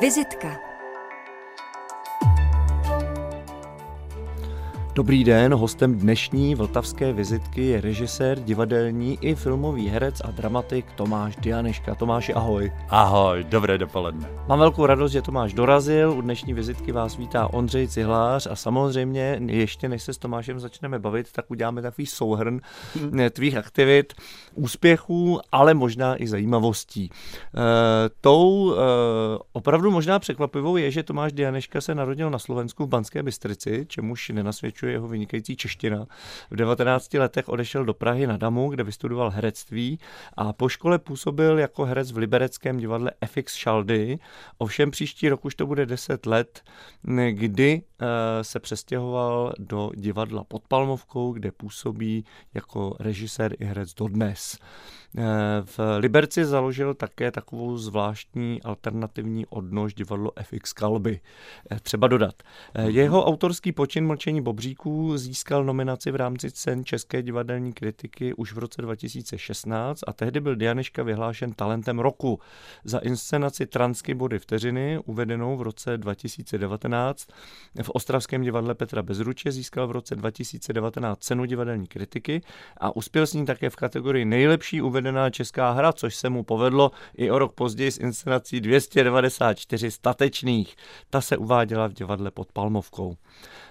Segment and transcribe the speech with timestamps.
[0.00, 0.69] Vizitka
[5.00, 11.36] Dobrý den, hostem dnešní vltavské vizitky je režisér, divadelní i filmový herec a dramatik Tomáš
[11.36, 11.94] Dianeška.
[11.94, 12.72] Tomáši, ahoj.
[12.88, 14.28] Ahoj, dobré dopoledne.
[14.48, 16.12] Mám velkou radost, že Tomáš dorazil.
[16.12, 20.98] U dnešní vizitky vás vítá Ondřej Cihlář a samozřejmě ještě než se s Tomášem začneme
[20.98, 22.60] bavit, tak uděláme takový souhrn
[23.00, 23.30] hmm.
[23.30, 24.12] tvých aktivit,
[24.54, 27.10] úspěchů, ale možná i zajímavostí.
[27.10, 27.10] E,
[28.20, 28.76] tou e,
[29.52, 34.28] opravdu možná překvapivou je, že Tomáš Dianeška se narodil na Slovensku v Banské Bystrici, čemuž
[34.28, 36.06] nenasvědčuje jeho vynikající čeština.
[36.50, 39.98] V 19 letech odešel do Prahy na Damu, kde vystudoval herectví
[40.36, 44.18] a po škole působil jako herec v libereckém divadle FX Šaldy.
[44.58, 46.62] Ovšem příští rok už to bude 10 let,
[47.30, 47.82] kdy
[48.42, 54.58] se přestěhoval do divadla pod Palmovkou, kde působí jako režisér i herec dodnes.
[55.18, 55.22] Eh,
[55.64, 61.20] v Liberci založil také takovou zvláštní alternativní odnož divadlo FX Kalby.
[61.70, 62.34] Eh, třeba dodat.
[62.74, 62.90] Eh, mhm.
[62.90, 68.58] Jeho autorský počin Mlčení Bobříků získal nominaci v rámci cen České divadelní kritiky už v
[68.58, 72.40] roce 2016 a tehdy byl Dianeška vyhlášen talentem roku
[72.84, 77.28] za inscenaci Transky body vteřiny, uvedenou v roce 2019.
[77.82, 82.42] V Ostravském divadle Petra Bezruče získal v roce 2019 cenu divadelní kritiky
[82.76, 86.90] a uspěl s ní také v kategorii nejlepší uvedená česká hra, což se mu povedlo
[87.16, 90.76] i o rok později s inscenací 294 statečných.
[91.10, 93.16] Ta se uváděla v divadle pod Palmovkou.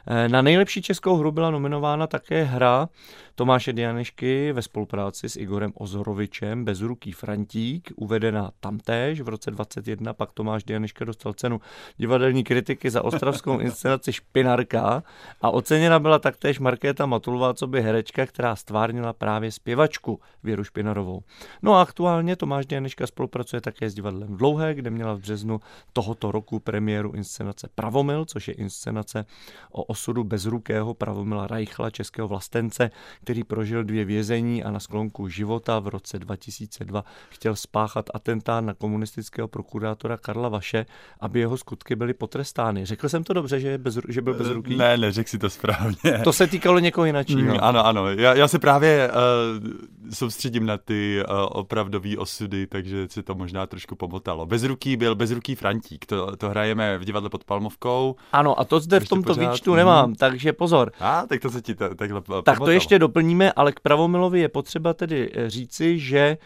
[0.08, 2.90] Eh, na nejlepší českou hru byla nominována také hra
[3.36, 10.32] Tomáše Dianešky ve spolupráci s Igorem Ozorovičem Bezruký Frantík, uvedená tamtéž v roce 2021, pak
[10.32, 11.62] Tomáš Dianeška dostal cenu
[11.98, 15.04] divadelní kritiky za ostravskou inscenaci Špinarka
[15.42, 21.24] a oceněna byla taktéž Markéta Matulová, co by herečka, která stvárnila právě zpěvačku Věru Špinarovou.
[21.62, 25.60] No a aktuálně Tomáš Dianeška spolupracuje také s divadlem Dlouhé, kde měla v březnu
[25.94, 29.26] tohoto roku premiéru inscenace Pravomil, což je inscenace
[29.72, 32.92] o osudu bezrukého Pravomila Reichla, českého vlastence,
[33.22, 38.74] který prožil dvě vězení a na sklonku života v roce 2002 chtěl spáchat atentát na
[38.74, 40.86] komunistického prokurátora Karla Vaše,
[41.20, 42.86] aby jeho skutky byly potrestány.
[42.86, 44.76] Řekl jsem to dobře, že, je bez, že byl bezruký?
[44.76, 46.20] Ne, neřekl si to správně.
[46.24, 47.26] To se týkalo někoho jiného.
[47.36, 48.10] Mm, ano, ano.
[48.10, 53.68] Já, já se právě uh, soustředím na ty uh, opravdové osudy, takže se to možná
[53.68, 54.46] trošku pomotalo.
[54.46, 58.16] Bezruký byl bezruký Frantík, to, to hrajeme v divadle pod Palmovkou.
[58.32, 59.52] Ano, a to zde v tomto pořád...
[59.52, 60.92] výčtu nemám, takže pozor.
[61.00, 64.50] A, tak to se ti to, takhle Tak to ještě doplníme, ale k Pravomilovi je
[64.50, 66.38] potřeba tedy eh, říci, že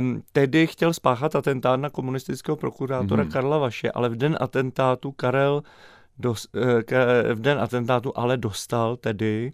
[0.00, 3.32] um, tedy chtěl spáchat atentát na komunistického prokurátora mm-hmm.
[3.32, 5.62] Karla Vaše, ale v den atentátu Karel
[6.18, 9.52] dos, eh, v den atentátu ale dostal tedy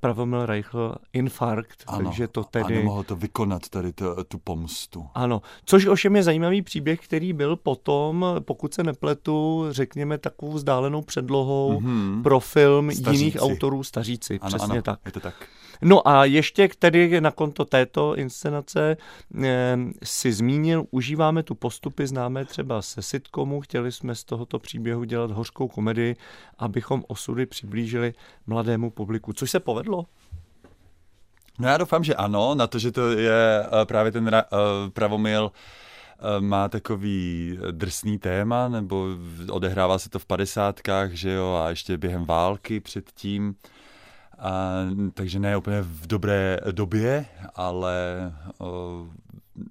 [0.00, 2.74] Pravomil Reichl infarkt, ano, takže to tedy...
[2.74, 5.06] A nemohl to vykonat tady to, tu pomstu.
[5.14, 11.02] Ano, což ovšem je zajímavý příběh, který byl potom, pokud se nepletu, řekněme takovou vzdálenou
[11.02, 12.22] předlohou mm-hmm.
[12.22, 13.24] pro film Staříci.
[13.24, 15.00] jiných autorů Staříci, ano, přesně ano, tak.
[15.04, 15.34] je to tak.
[15.82, 18.96] No a ještě tedy na konto této inscenace
[19.44, 25.04] eh, si zmínil, užíváme tu postupy známé třeba se sitcomu, chtěli jsme z tohoto příběhu
[25.04, 26.16] dělat hořkou komedii,
[26.58, 28.14] abychom osudy přiblížili
[28.46, 30.06] mladému publiku, což se povedlo.
[31.58, 35.44] No já doufám, že ano, na to, že to je uh, právě ten uh, pravomil
[35.44, 39.06] uh, má takový drsný téma, nebo
[39.50, 43.54] odehrává se to v padesátkách, že jo, a ještě během války předtím.
[44.38, 44.70] A,
[45.14, 47.94] takže ne úplně v dobré době, ale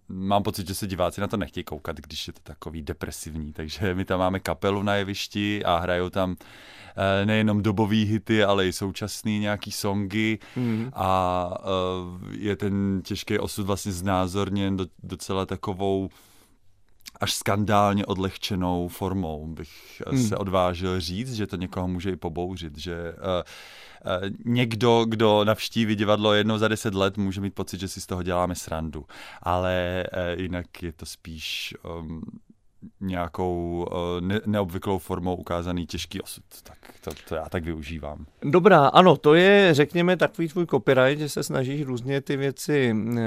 [0.08, 3.54] mám pocit, že se diváci na to nechtějí koukat, když je to takový depresivní.
[3.54, 6.36] Takže my tam máme kapelu na jevišti a hrajou tam
[6.96, 10.92] e, nejenom dobový hity, ale i současný nějaký songy mm.
[10.94, 16.10] a e, je ten těžký osud vlastně znázorněn do, docela takovou
[17.20, 20.28] až skandálně odlehčenou formou, bych mm.
[20.28, 23.44] se odvážil říct, že to někoho může i pobouřit, že uh, Eh,
[24.46, 28.24] někdo, kdo navštíví divadlo jednou za deset let, může mít pocit, že si z toho
[28.24, 29.06] děláme srandu.
[29.42, 32.22] Ale eh, jinak je to spíš um,
[33.02, 36.44] nějakou uh, ne- neobvyklou formou ukázaný těžký osud.
[36.64, 38.26] Tak to, to já tak využívám.
[38.42, 43.26] Dobrá, ano, to je, řekněme, takový tvůj copyright, že se snažíš různě ty věci e,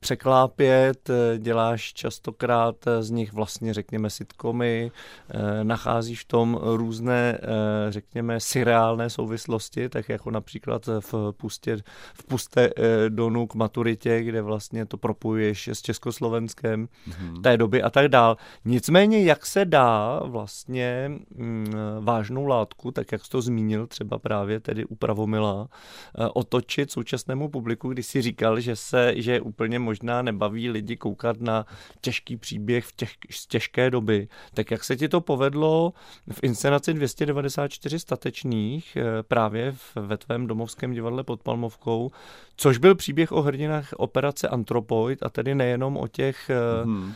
[0.00, 4.90] překlápět, děláš častokrát z nich vlastně, řekněme, sitcomy,
[5.30, 11.76] e, nacházíš v tom různé, e, řekněme, seriálné souvislosti, tak jako například v Pustě,
[12.14, 12.70] v Puste e,
[13.08, 17.40] Donu k maturitě, kde vlastně to propojuješ s Československem mm-hmm.
[17.40, 18.36] té doby a tak dál.
[18.64, 24.60] Nicméně, jak se dá vlastně mm, vážnou látku, tak jak jsi to zmínil třeba právě
[24.60, 30.22] tedy u Pravomila, eh, otočit současnému publiku, když si říkal, že se, že úplně možná
[30.22, 31.66] nebaví lidi koukat na
[32.00, 35.92] těžký příběh v těch, z těžké doby, tak jak se ti to povedlo
[36.32, 42.10] v inscenaci 294 statečných eh, právě ve tvém domovském divadle pod Palmovkou,
[42.56, 46.50] což byl příběh o hrdinách operace Antropoid a tedy nejenom o těch
[46.84, 47.12] hmm.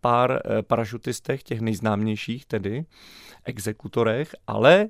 [0.00, 2.84] pár parašutistech, těch nejznámějších tedy,
[3.44, 4.88] exekutorech, ale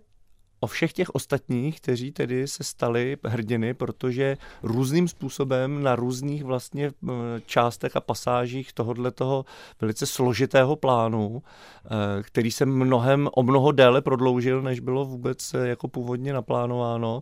[0.62, 6.92] o všech těch ostatních, kteří tedy se stali hrdiny, protože různým způsobem na různých vlastně
[7.46, 9.44] částech a pasážích tohohle toho
[9.80, 11.42] velice složitého plánu,
[12.22, 17.20] který se mnohem, o mnoho déle prodloužil, než bylo vůbec jako původně naplánováno,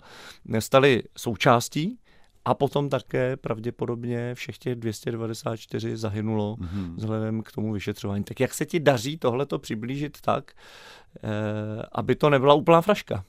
[0.59, 1.99] stali součástí
[2.45, 6.95] a potom také pravděpodobně všech těch 294 zahynulo mm-hmm.
[6.97, 8.25] vzhledem k tomu vyšetřování.
[8.25, 10.53] Tak jak se ti daří tohleto přiblížit tak,
[11.23, 11.29] eh,
[11.93, 13.25] aby to nebyla úplná fraška?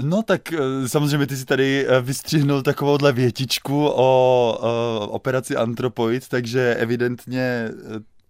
[0.00, 6.28] No tak eh, samozřejmě ty si tady eh, vystřihnul takovouhle větičku o, o operaci Antropoid,
[6.28, 7.70] takže evidentně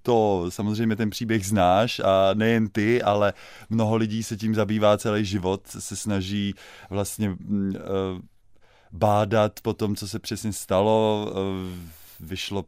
[0.02, 3.32] to samozřejmě ten příběh znáš a nejen ty, ale
[3.70, 6.54] mnoho lidí se tím zabývá celý život, se snaží
[6.90, 7.74] vlastně mm,
[8.92, 11.32] bádat po tom, co se přesně stalo.
[11.34, 12.64] Eh, vyšlo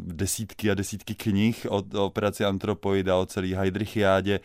[0.00, 4.40] desítky a desítky knih o, o operaci Antropoida, o celý Heidrichiádě.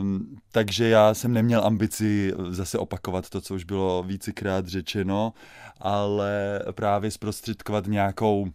[0.00, 5.32] Um, takže já jsem neměl ambici zase opakovat to, co už bylo vícekrát řečeno,
[5.80, 8.46] ale právě zprostředkovat nějakou,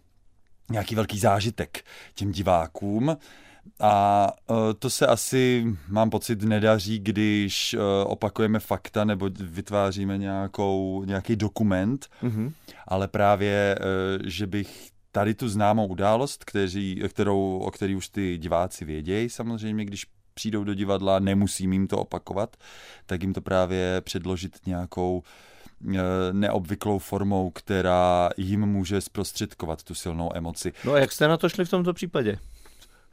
[0.70, 3.16] nějaký velký zážitek těm divákům.
[3.80, 7.80] A uh, to se asi, mám pocit, nedaří, když uh,
[8.12, 12.52] opakujeme fakta nebo vytváříme nějakou, nějaký dokument, mm-hmm.
[12.88, 18.38] ale právě, uh, že bych tady tu známou událost, kteří, kterou, o který už ty
[18.38, 22.56] diváci vědějí samozřejmě, když přijdou do divadla, nemusím jim to opakovat,
[23.06, 25.22] tak jim to právě předložit nějakou
[26.32, 30.72] neobvyklou formou, která jim může zprostředkovat tu silnou emoci.
[30.84, 32.38] No a jak jste na to šli v tomto případě?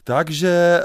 [0.03, 0.81] Takže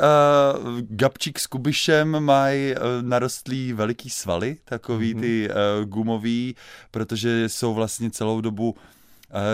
[0.64, 5.20] uh, Gabčík s Kubišem mají uh, narostlý veliký svaly, takový mm-hmm.
[5.20, 6.56] ty uh, gumový,
[6.90, 8.78] protože jsou vlastně celou dobu uh,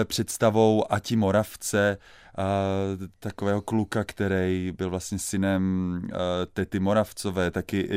[0.04, 1.98] představou Ati Moravce,
[3.18, 6.02] takového kluka, který byl vlastně synem
[6.52, 7.88] Tety Moravcové, taky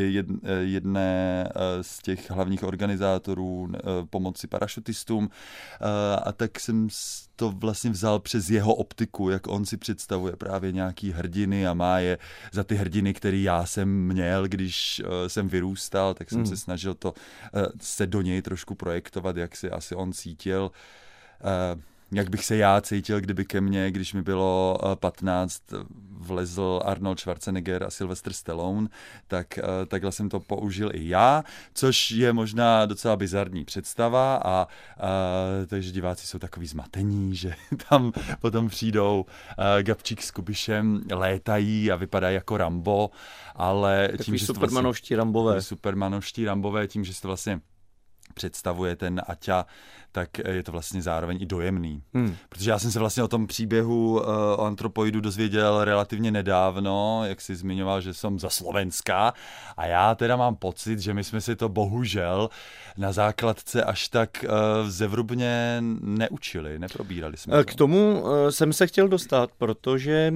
[0.62, 1.50] jedné
[1.82, 3.70] z těch hlavních organizátorů
[4.10, 5.30] pomoci parašutistům.
[6.26, 6.88] A tak jsem
[7.36, 12.00] to vlastně vzal přes jeho optiku, jak on si představuje právě nějaký hrdiny a má
[12.00, 12.18] je
[12.52, 16.48] za ty hrdiny, který já jsem měl, když jsem vyrůstal, tak jsem hmm.
[16.48, 17.14] se snažil to
[17.82, 20.72] se do něj trošku projektovat, jak si asi on cítil
[22.12, 25.78] jak bych se já cítil, kdyby ke mně, když mi bylo 15, eh,
[26.18, 28.88] vlezl Arnold Schwarzenegger a Sylvester Stallone,
[29.28, 31.44] tak eh, takhle jsem to použil i já,
[31.74, 34.68] což je možná docela bizarní představa a, a
[35.68, 37.56] takže diváci jsou takový zmatení, že
[37.90, 39.26] tam potom přijdou
[39.58, 43.10] a, eh, Gabčík s Kubišem, létají a vypadají jako Rambo,
[43.56, 45.62] ale Takový tím, že supermanovští vlastně, Rambové.
[45.62, 47.62] Supermanovští Rambové, tím, že se to vlastně
[48.34, 49.66] představuje ten Aťa,
[50.16, 52.02] tak je to vlastně zároveň i dojemný.
[52.14, 52.36] Hmm.
[52.50, 54.20] Protože já jsem se vlastně o tom příběhu uh,
[54.58, 59.34] o antropoidu dozvěděl relativně nedávno, jak si zmiňoval, že jsem za Slovenska
[59.78, 62.50] a já teda mám pocit, že my jsme si to bohužel
[62.98, 67.64] na základce až tak uh, zevrubně neučili, neprobírali jsme to.
[67.64, 70.34] K tomu uh, jsem se chtěl dostat, protože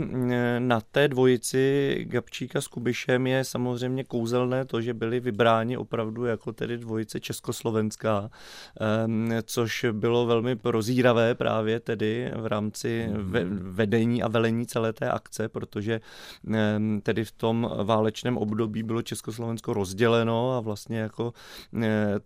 [0.59, 6.53] na té dvojici Gabčíka s Kubišem je samozřejmě kouzelné to, že byli vybráni opravdu jako
[6.53, 8.29] tedy dvojice československá,
[9.43, 13.09] což což bylo velmi prozíravé právě tedy v rámci
[13.49, 16.01] vedení a velení celé té akce, protože
[17.03, 21.33] tedy v tom válečném období bylo Československo rozděleno a vlastně jako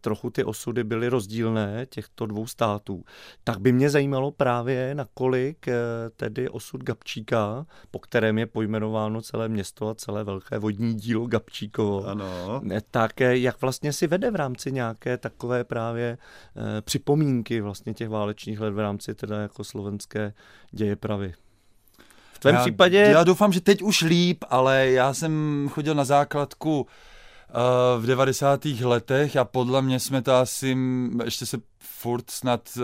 [0.01, 3.03] trochu ty osudy byly rozdílné těchto dvou států.
[3.43, 5.73] Tak by mě zajímalo právě, nakolik eh,
[6.15, 12.07] tedy osud Gabčíka, po kterém je pojmenováno celé město a celé velké vodní dílo Gabčíkovo,
[12.07, 12.61] ano.
[12.91, 16.17] tak eh, jak vlastně si vede v rámci nějaké takové právě
[16.55, 20.33] eh, připomínky vzpomínky vlastně těch válečných let v rámci teda jako slovenské
[20.71, 21.33] dějepravy.
[22.33, 22.97] V tvém já, případě...
[22.97, 28.65] Já doufám, že teď už líp, ale já jsem chodil na základku uh, v 90.
[28.65, 30.77] letech a podle mě jsme to asi,
[31.23, 32.83] ještě se furt snad uh,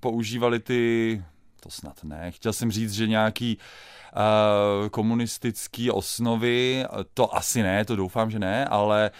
[0.00, 1.22] používali ty,
[1.60, 7.96] to snad ne, chtěl jsem říct, že nějaký uh, komunistický osnovy, to asi ne, to
[7.96, 9.10] doufám, že ne, ale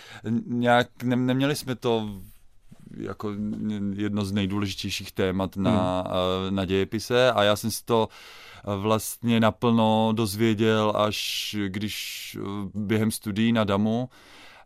[0.47, 2.09] nějak ne, neměli jsme to
[2.97, 3.33] jako
[3.93, 6.57] jedno z nejdůležitějších témat na, hmm.
[6.57, 8.09] na dějepise a já jsem si to
[8.77, 12.39] vlastně naplno dozvěděl, až když
[12.75, 14.09] během studií na DAMu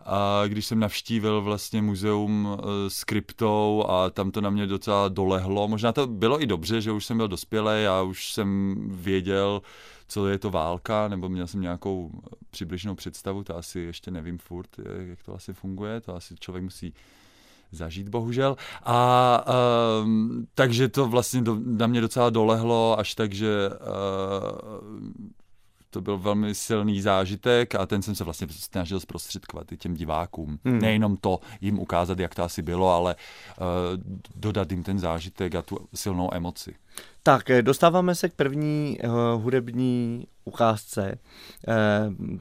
[0.05, 2.49] a když jsem navštívil vlastně muzeum
[2.89, 5.69] s kryptou a tam to na mě docela dolehlo.
[5.69, 9.63] Možná to bylo i dobře, že už jsem byl dospělý a už jsem věděl,
[10.09, 12.11] co je to válka, nebo měl jsem nějakou
[12.51, 16.95] přibližnou představu, to asi ještě nevím furt, jak to asi funguje, to asi člověk musí
[17.73, 18.57] zažít, bohužel.
[18.85, 19.45] A
[20.03, 25.31] um, takže to vlastně do, na mě docela dolehlo, až tak, že uh,
[25.91, 30.59] to byl velmi silný zážitek a ten jsem se vlastně snažil zprostředkovat i těm divákům.
[30.65, 30.79] Hmm.
[30.79, 33.17] Nejenom to jim ukázat, jak to asi bylo, ale
[33.61, 33.67] uh,
[34.37, 36.75] dodat jim ten zážitek a tu silnou emoci.
[37.23, 41.19] Tak, eh, dostáváme se k první uh, hudební ukázce.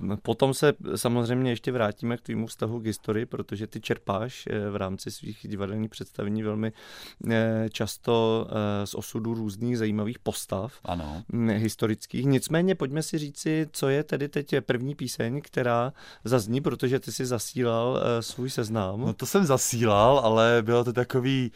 [0.07, 4.73] Uh, potom se samozřejmě ještě vrátíme k tvýmu vztahu k historii, protože ty čerpáš uh,
[4.73, 7.31] v rámci svých divadelních představení velmi uh,
[7.71, 8.55] často uh,
[8.85, 11.23] z osudu různých zajímavých postav ano.
[11.53, 12.25] historických.
[12.25, 15.93] Nicméně pojďme si říci, co je tedy teď první píseň, která
[16.23, 19.01] zazní, protože ty si zasílal uh, svůj seznam.
[19.01, 21.51] No to jsem zasílal, ale bylo to takový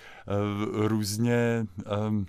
[0.76, 1.66] uh, různě...
[2.08, 2.26] Um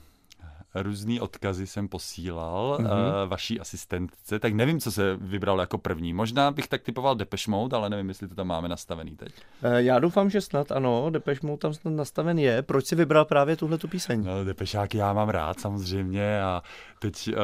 [0.74, 3.22] různý odkazy jsem posílal mm-hmm.
[3.22, 6.12] uh, vaší asistentce, tak nevím, co se vybral jako první.
[6.12, 9.32] Možná bych tak typoval Depeche Mode, ale nevím, jestli to tam máme nastavený teď.
[9.64, 12.62] Uh, já doufám, že snad ano, Depeche Mode tam snad nastaven je.
[12.62, 14.24] Proč si vybral právě tuhle tu píseň?
[14.24, 16.62] No, Depešáky já mám rád samozřejmě a
[16.98, 17.34] teď uh,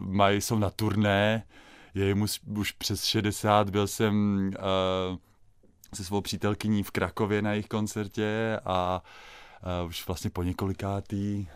[0.00, 1.42] mají, jsou na turné,
[1.94, 5.16] je jim už, už přes 60, byl jsem uh,
[5.94, 9.37] se svou přítelkyní v Krakově na jejich koncertě a uh,
[9.86, 11.48] už vlastně po několikátý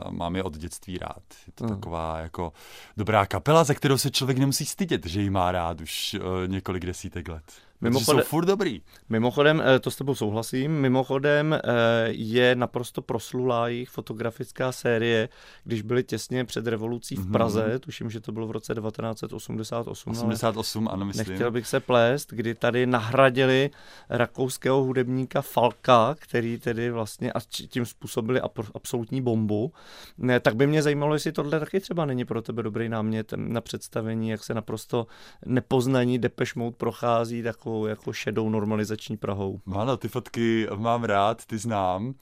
[0.00, 1.22] a mám je od dětství rád.
[1.46, 1.76] Je to hmm.
[1.76, 2.52] taková jako
[2.96, 6.86] dobrá kapela, za kterou se člověk nemusí stydět, že ji má rád už uh, několik
[6.86, 7.44] desítek let.
[7.80, 8.82] Mimochodem, jsou furt dobrý.
[9.08, 11.60] Mimochodem, eh, to s tebou souhlasím, mimochodem eh,
[12.08, 15.28] je naprosto proslulá jejich fotografická série,
[15.64, 17.32] když byli těsně před revolucí v mhm.
[17.32, 17.78] Praze, mm-hmm.
[17.78, 20.10] tuším, že to bylo v roce 1988.
[20.10, 21.28] 88, ano, myslím.
[21.28, 23.70] Nechtěl bych se plést, kdy tady nahradili
[24.08, 28.40] rakouského hudebníka Falka, který tedy vlastně a tím způsobili
[28.74, 29.72] absolutní bombu.
[30.18, 33.60] Ne, tak by mě zajímalo, jestli tohle taky třeba není pro tebe dobrý námět na
[33.60, 35.06] představení, jak se naprosto
[35.46, 39.60] nepoznaní Depeche Mode prochází takovou takovou jako šedou normalizační Prahou.
[39.72, 42.06] Ano, ty fotky mám rád, ty znám.
[42.06, 42.12] Uh,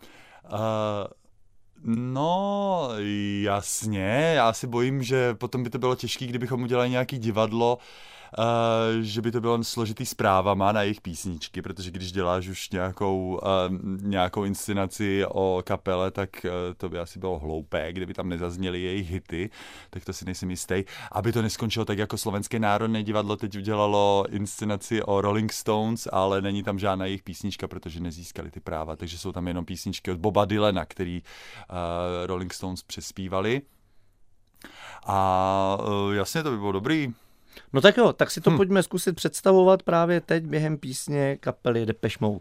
[1.85, 2.89] No,
[3.43, 7.79] jasně, já si bojím, že potom by to bylo těžké, kdybychom udělali nějaký divadlo,
[8.39, 8.45] uh,
[9.01, 13.77] že by to bylo složitý zprávama na jejich písničky, protože když děláš už nějakou, uh,
[14.03, 19.11] nějakou inscenaci o kapele, tak uh, to by asi bylo hloupé, kdyby tam nezazněly jejich
[19.11, 19.51] hity,
[19.91, 20.85] tak to si nejsem jistý.
[21.13, 26.43] Aby to neskončilo tak, jako Slovenské národné divadlo teď udělalo inscenaci o Rolling Stones, ale
[26.43, 30.19] není tam žádná jejich písnička, protože nezískali ty práva, takže jsou tam jenom písničky od
[30.19, 31.77] Boba Dylana, který uh,
[32.27, 33.63] Rolling Stones přespívali.
[35.07, 35.79] A
[36.13, 37.13] jasně, to by bylo dobrý.
[37.73, 38.57] No tak jo, tak si to hmm.
[38.57, 42.41] pojďme zkusit představovat právě teď během písně kapely Depeche Mode.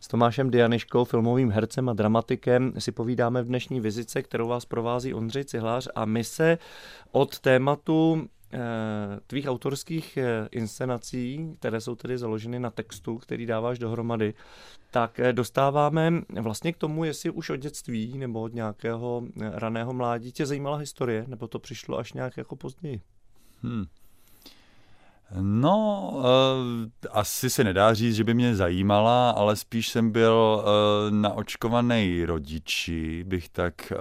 [0.00, 5.14] S Tomášem Dianiškou, filmovým hercem a dramatikem, si povídáme v dnešní vizice, kterou vás provází
[5.14, 6.58] Ondřej Cihlář a my se
[7.12, 8.58] od tématu eh,
[9.26, 14.34] tvých autorských eh, inscenací, které jsou tedy založeny na textu, který dáváš dohromady,
[14.90, 20.32] tak eh, dostáváme vlastně k tomu, jestli už od dětství nebo od nějakého raného mládí
[20.32, 23.00] tě zajímala historie, nebo to přišlo až nějak jako později.
[23.62, 23.84] Hmm.
[25.40, 26.22] No, uh,
[27.10, 33.24] asi se nedá říct, že by mě zajímala, ale spíš jsem byl uh, naočkovaný rodiči,
[33.24, 33.98] bych tak, uh,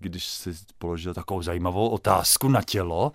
[0.00, 3.12] když si položil takovou zajímavou otázku na tělo,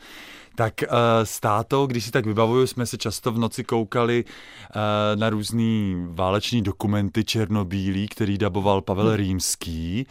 [0.55, 0.89] tak uh,
[1.24, 4.81] s tátou, když si tak vybavuju, jsme se často v noci koukali uh,
[5.19, 9.15] na různý váleční dokumenty černobílý, který daboval Pavel hmm.
[9.15, 10.05] Rýmský.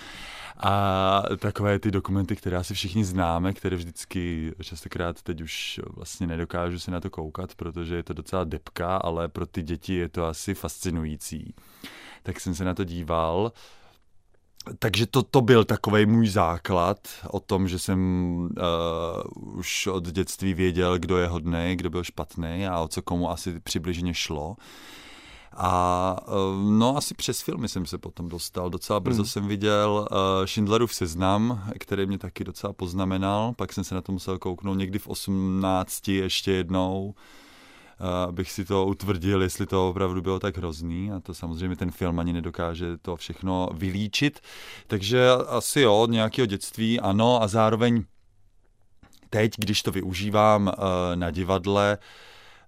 [0.60, 6.78] A takové ty dokumenty, které asi všichni známe, které vždycky častokrát teď už vlastně nedokážu
[6.78, 10.26] se na to koukat, protože je to docela depka, ale pro ty děti je to
[10.26, 11.54] asi fascinující.
[12.22, 13.52] Tak jsem se na to díval.
[14.78, 16.98] Takže to, to byl takový můj základ
[17.30, 18.00] o tom, že jsem
[18.40, 23.30] uh, už od dětství věděl, kdo je hodný, kdo byl špatný a o co komu
[23.30, 24.56] asi přibližně šlo.
[25.56, 26.32] A eh,
[26.70, 28.70] no asi přes filmy jsem se potom dostal.
[28.70, 29.26] Docela brzo hmm.
[29.26, 33.52] jsem viděl uh, Schindlerův seznam, který mě taky docela poznamenal.
[33.56, 37.14] Pak jsem se na to musel kouknout někdy v 18 ještě jednou,
[38.00, 41.12] uh, abych si to utvrdil, jestli to opravdu bylo tak hrozný.
[41.12, 44.40] A to samozřejmě ten film ani nedokáže to všechno vylíčit.
[44.86, 48.04] Takže asi jo, od nějakého dětství ano a zároveň
[49.30, 50.72] teď, když to využívám uh,
[51.14, 51.98] na divadle,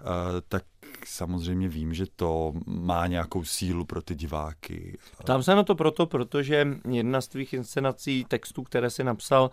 [0.01, 0.07] uh,
[0.49, 0.63] tak
[1.07, 4.99] samozřejmě vím, že to má nějakou sílu pro ty diváky.
[5.25, 9.50] Tam se na to proto, protože jedna z tvých inscenací textů, které si napsal,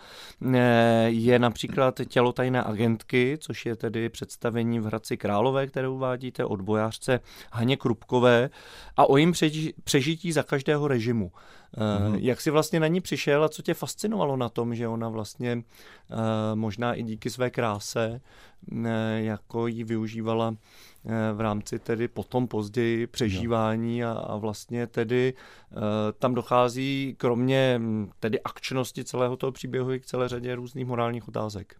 [0.53, 6.45] eh, je například Tělo tajné agentky, což je tedy představení v Hradci Králové, které uvádíte
[6.45, 7.19] od bojářce
[7.51, 8.49] Haně Krupkové
[8.97, 9.33] a o jim
[9.83, 11.31] přežití za každého režimu.
[11.75, 12.17] Mm-hmm.
[12.19, 15.51] Jak jsi vlastně na ní přišel a co tě fascinovalo na tom, že ona vlastně
[16.11, 16.15] eh,
[16.55, 18.21] možná i díky své kráse
[18.85, 20.55] eh, jako ji využívala
[21.33, 25.33] v rámci tedy potom později přežívání a, a vlastně tedy
[26.19, 31.27] tam dochází kromě hm, tedy akčnosti celého toho příběhu i k celé řadě různých morálních
[31.27, 31.75] otázek.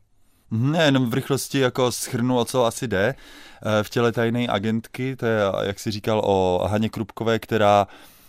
[0.51, 3.15] Mhm, ne, jenom v rychlosti jako schrnu, o co asi jde.
[3.82, 7.88] V těle tajné agentky, to je, jak si říkal, o Haně Krupkové, která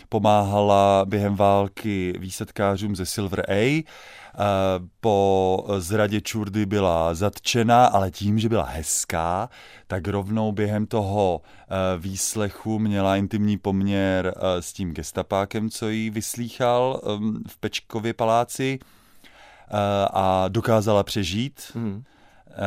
[0.08, 3.84] pomáhala během války výsadkářům ze Silver A.
[5.00, 9.48] Po zradě Čurdy byla zatčena, ale tím, že byla hezká,
[9.86, 16.10] tak rovnou během toho e, výslechu měla intimní poměr e, s tím gestapákem, co jí
[16.10, 17.00] vyslýchal
[17.48, 18.78] v Pečkově paláci
[20.12, 21.72] a dokázala přežít.
[21.74, 22.04] Mm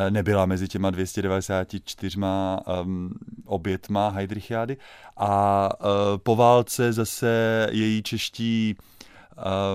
[0.09, 3.13] nebyla mezi těma 294 um,
[3.45, 4.77] obětma Heidrichiády
[5.17, 8.75] a uh, po válce zase její čeští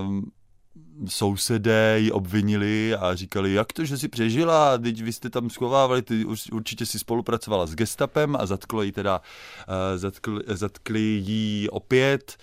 [0.01, 0.31] um,
[1.09, 6.03] sousedé ji obvinili a říkali, jak to, že si přežila, teď vy jste tam schovávali,
[6.03, 12.37] ty určitě si spolupracovala s gestapem a zatklo jí teda, uh, zatkli, zatkli jí opět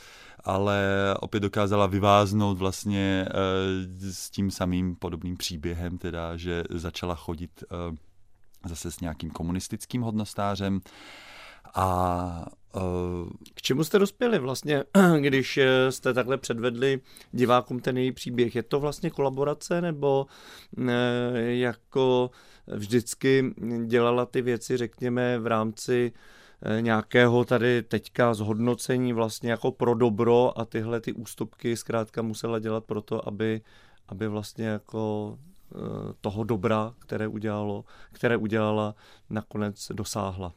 [0.43, 0.83] ale
[1.19, 7.95] opět dokázala vyváznout vlastně uh, s tím samým podobným příběhem, teda, že začala chodit uh,
[8.65, 10.79] zase s nějakým komunistickým hodnostářem
[11.73, 12.45] a
[12.75, 12.81] uh,
[13.53, 14.83] k čemu jste dospěli vlastně,
[15.19, 15.59] když
[15.89, 18.55] jste takhle předvedli divákům ten její příběh?
[18.55, 20.25] Je to vlastně kolaborace nebo
[21.37, 22.31] jako
[22.67, 23.53] vždycky
[23.85, 26.19] dělala ty věci, řekněme, v rámci Eh,
[26.79, 32.83] nějakého tady teďka zhodnocení vlastně jako pro dobro a tyhle ty ústupky zkrátka musela dělat
[32.83, 33.61] proto, aby,
[34.07, 35.37] aby vlastně jako
[35.75, 35.77] eh,
[36.21, 38.95] toho dobra, které udělalo, které udělala,
[39.29, 40.53] nakonec dosáhla.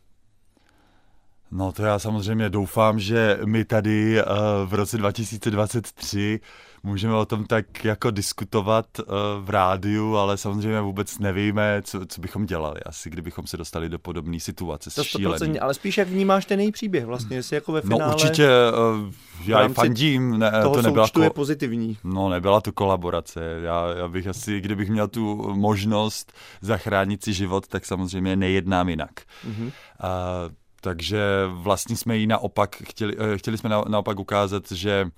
[1.50, 4.28] No to já samozřejmě doufám, že my tady uh,
[4.64, 6.40] v roce 2023
[6.82, 9.06] můžeme o tom tak jako diskutovat uh,
[9.40, 13.98] v rádiu, ale samozřejmě vůbec nevíme, co, co bychom dělali asi, kdybychom se dostali do
[13.98, 14.90] podobné situace.
[14.90, 15.61] To šílený.
[15.61, 18.11] Ale spíš jak vnímáš ten její příběh vlastně, jestli jako ve no, finále...
[18.11, 19.12] No určitě, uh,
[19.46, 20.38] já ji fandím.
[20.38, 21.98] Ne, toho to nebyla ko- je pozitivní.
[22.04, 23.40] No nebyla to kolaborace.
[23.62, 29.11] Já, já bych asi, kdybych měl tu možnost zachránit si život, tak samozřejmě nejednám jinak.
[29.48, 29.64] Mm-hmm.
[29.66, 35.10] Uh, takže vlastně jsme jí naopak, chtěli, eh, chtěli jsme naopak ukázat, že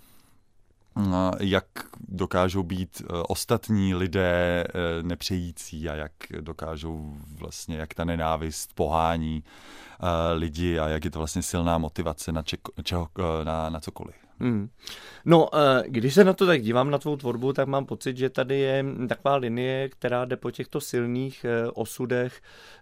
[0.95, 1.67] mm, jak
[2.09, 9.45] dokážou být eh, ostatní lidé eh, nepřející a jak dokážou vlastně, jak ta nenávist pohání
[10.35, 13.09] lidi a jak je to vlastně silná motivace na, čeko, čeho,
[13.45, 14.28] na, na cokoliv.
[14.41, 14.69] Hmm.
[15.25, 18.31] No, eh, když se na to tak dívám, na tvou tvorbu, tak mám pocit, že
[18.31, 22.41] tady je taková linie, která jde po těchto silných eh, osudech,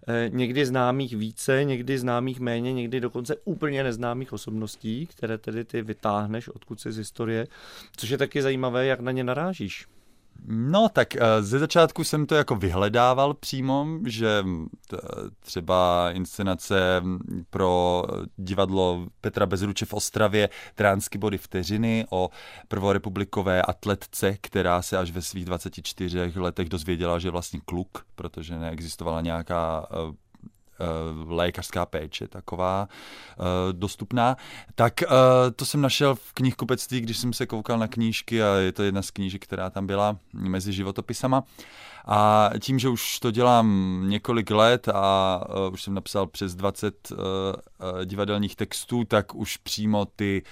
[0.09, 5.83] eh, někdy známých více, někdy známých méně, někdy dokonce úplně neznámých osobností, které tedy ty
[5.83, 7.47] vytáhneš odkud si z historie,
[7.97, 9.87] což je taky zajímavé, jak na ně narážíš.
[10.47, 14.45] No, tak eh, ze začátku jsem to jako vyhledával přímo, že
[15.41, 17.03] třeba inscenace
[17.51, 18.05] pro
[18.37, 22.31] divadlo Petra Bezruče v Ostravě Tránsky body vteřiny o
[22.69, 28.59] prvorepublikové atletce, která se až ve svých 24 letech dozvěděla, že je vlastně kluk, protože
[28.59, 30.13] neexistovala nějaká Eh,
[31.27, 34.37] lékařská péče taková eh, dostupná,
[34.75, 35.07] tak eh,
[35.57, 39.03] to jsem našel v knihkupectví, když jsem se koukal na knížky a je to jedna
[39.03, 41.45] z knížek, která tam byla mezi životopisama.
[42.09, 45.41] A tím, že už to dělám několik let a
[45.73, 50.43] už jsem napsal přes 20 uh, uh, divadelních textů, tak už přímo ty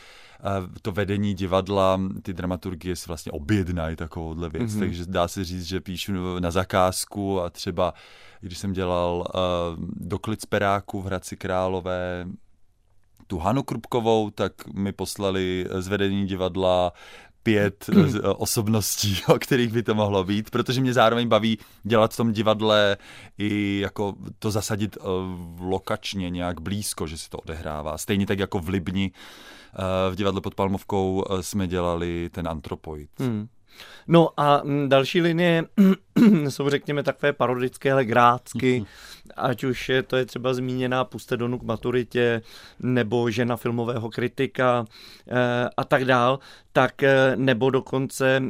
[0.82, 4.72] to vedení divadla, ty dramaturgie si vlastně objednají takovouhle věc.
[4.72, 4.78] Mm-hmm.
[4.78, 7.94] Takže dá se říct, že píšu na zakázku a třeba
[8.40, 12.26] když jsem dělal uh, do Klicperáku v Hradci Králové
[13.26, 16.92] tu Hanu Krupkovou, tak mi poslali z vedení divadla
[17.42, 22.16] pět eh, osobností, o kterých by to mohlo být, protože mě zároveň baví dělat v
[22.16, 22.96] tom divadle
[23.38, 25.04] i jako to zasadit uh,
[25.60, 27.98] lokačně nějak blízko, že se to odehrává.
[27.98, 29.12] Stejně tak jako v Libni
[30.10, 33.10] v divadle pod Palmovkou uh, jsme dělali ten antropoid.
[33.18, 33.48] Hmm.
[34.08, 35.64] No a mm, další linie
[36.48, 38.84] jsou, řekněme, takové parodické, ale grácky,
[39.36, 42.42] ať už je, to je třeba zmíněná Puste donu k maturitě,
[42.80, 44.84] nebo žena filmového kritika
[45.28, 46.38] e, a tak dál,
[46.72, 47.02] tak
[47.36, 48.42] nebo dokonce e,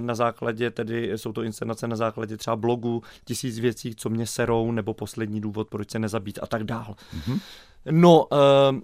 [0.00, 4.72] na základě, tedy jsou to inscenace na základě třeba blogu Tisíc věcí, co mě serou,
[4.72, 6.94] nebo poslední důvod, proč se nezabít a tak dál.
[7.16, 7.40] Mm-hmm.
[7.90, 8.36] No, eh,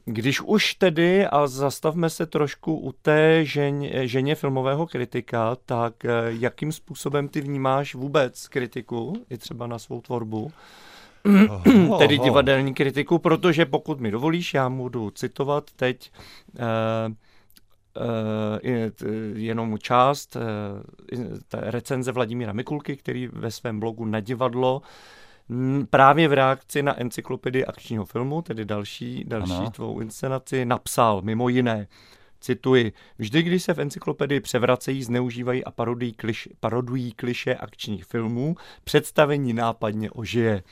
[0.04, 6.10] když už tedy, a zastavme se trošku u té žen, ženě filmového kritika, tak eh,
[6.28, 10.52] jakým způsobem ty vnímáš vůbec kritiku, i třeba na svou tvorbu?
[11.48, 16.12] Oh, tedy divadelní kritiku, protože pokud mi dovolíš, já budu citovat teď
[16.54, 17.12] uh,
[18.02, 18.78] uh,
[19.34, 20.36] jenom část
[21.52, 24.82] recenze Vladimíra Mikulky, který ve svém blogu na divadlo
[25.90, 31.86] právě v reakci na encyklopedii akčního filmu, tedy další, další tvou inscenaci, napsal mimo jiné,
[32.40, 38.56] Cituji, vždy, když se v encyklopedii převracejí, zneužívají a parodují, kliš, parodují kliše akčních filmů,
[38.84, 40.62] představení nápadně ožije.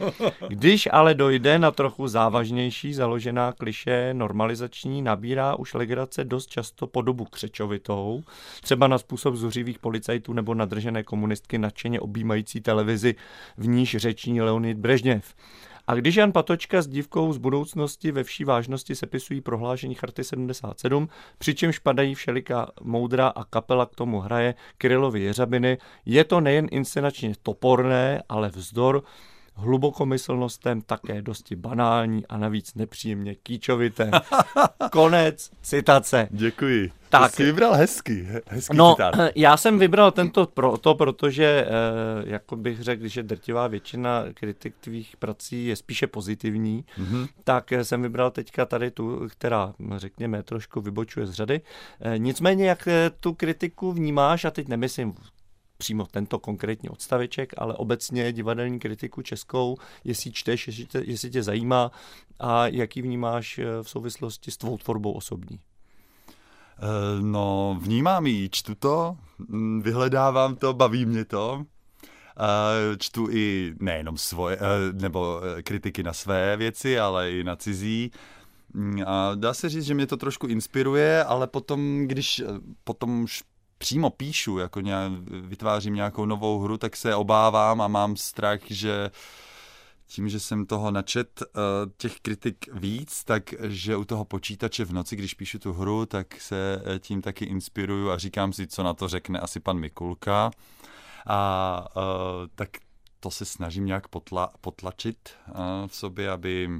[0.49, 7.25] Když ale dojde na trochu závažnější založená kliše normalizační, nabírá už legrace dost často podobu
[7.25, 8.23] křečovitou,
[8.63, 13.15] třeba na způsob zuřivých policajtů nebo nadržené komunistky nadšeně objímající televizi,
[13.57, 15.35] v níž řeční Leonid Brežněv.
[15.87, 21.09] A když Jan Patočka s dívkou z budoucnosti ve vší vážnosti sepisují prohlášení Charty 77,
[21.39, 27.33] přičemž padají všelika moudra a kapela k tomu hraje Krylovy Jeřabiny, je to nejen inscenačně
[27.43, 29.03] toporné, ale vzdor
[29.55, 34.11] hlubokomyslnostem také dosti banální a navíc nepříjemně kýčovité.
[34.93, 36.29] Konec citace.
[36.31, 36.93] Děkuji.
[37.09, 37.35] Tak.
[37.35, 39.15] Jsi vybral hezky, hezký no, citát.
[39.35, 41.71] já jsem vybral tento proto, protože, eh,
[42.27, 47.29] jako bych řekl, že drtivá většina kritik tvých prací je spíše pozitivní, mm-hmm.
[47.45, 51.61] tak jsem vybral teďka tady tu, která, řekněme, trošku vybočuje z řady.
[52.01, 55.15] Eh, nicméně, jak eh, tu kritiku vnímáš, a teď nemyslím
[55.79, 61.43] přímo tento konkrétní odstaveček, ale obecně divadelní kritiku českou, jestli čteš, jestli tě, jestli tě
[61.43, 61.91] zajímá
[62.41, 65.59] a jaký vnímáš eh, v souvislosti s tvou tvorbou osobní.
[65.59, 71.65] Eh, no, vnímám ji, čtu to, mm, vyhledávám to, baví mě to.
[72.39, 74.59] Eh, čtu i nejenom svoje,
[74.93, 78.11] nebo kritiky na své věci, ale i na cizí.
[78.73, 82.43] Mm, a dá se říct, že mě to trošku inspiruje, ale potom, když
[82.85, 83.43] potom už
[83.85, 89.11] přímo píšu, jako nějak, vytvářím nějakou novou hru, tak se obávám a mám strach, že
[90.07, 91.61] tím, že jsem toho načet uh,
[91.97, 96.83] těch kritik víc, takže u toho počítače v noci, když píšu tu hru, tak se
[96.85, 100.51] eh, tím taky inspiruju a říkám si, co na to řekne asi pan Mikulka.
[101.27, 102.03] A uh,
[102.55, 102.69] tak
[103.21, 105.31] to se snažím nějak potla, potlačit
[105.87, 106.71] v sobě, aby,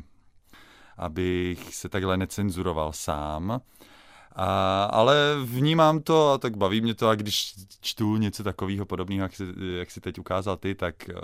[0.97, 3.61] abych se takhle necenzuroval sám.
[4.35, 9.23] A, ale vnímám to a tak baví mě to a když čtu něco takového podobného,
[9.23, 9.45] jak si,
[9.79, 11.15] jak si teď ukázal ty, tak eh,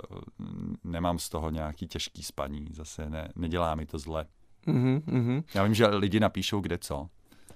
[0.83, 2.67] nemám z toho nějaký těžký spaní.
[2.71, 4.25] Zase ne, nedělá mi to zle.
[4.67, 5.43] Mm-hmm.
[5.53, 7.07] Já vím, že lidi napíšou kde co.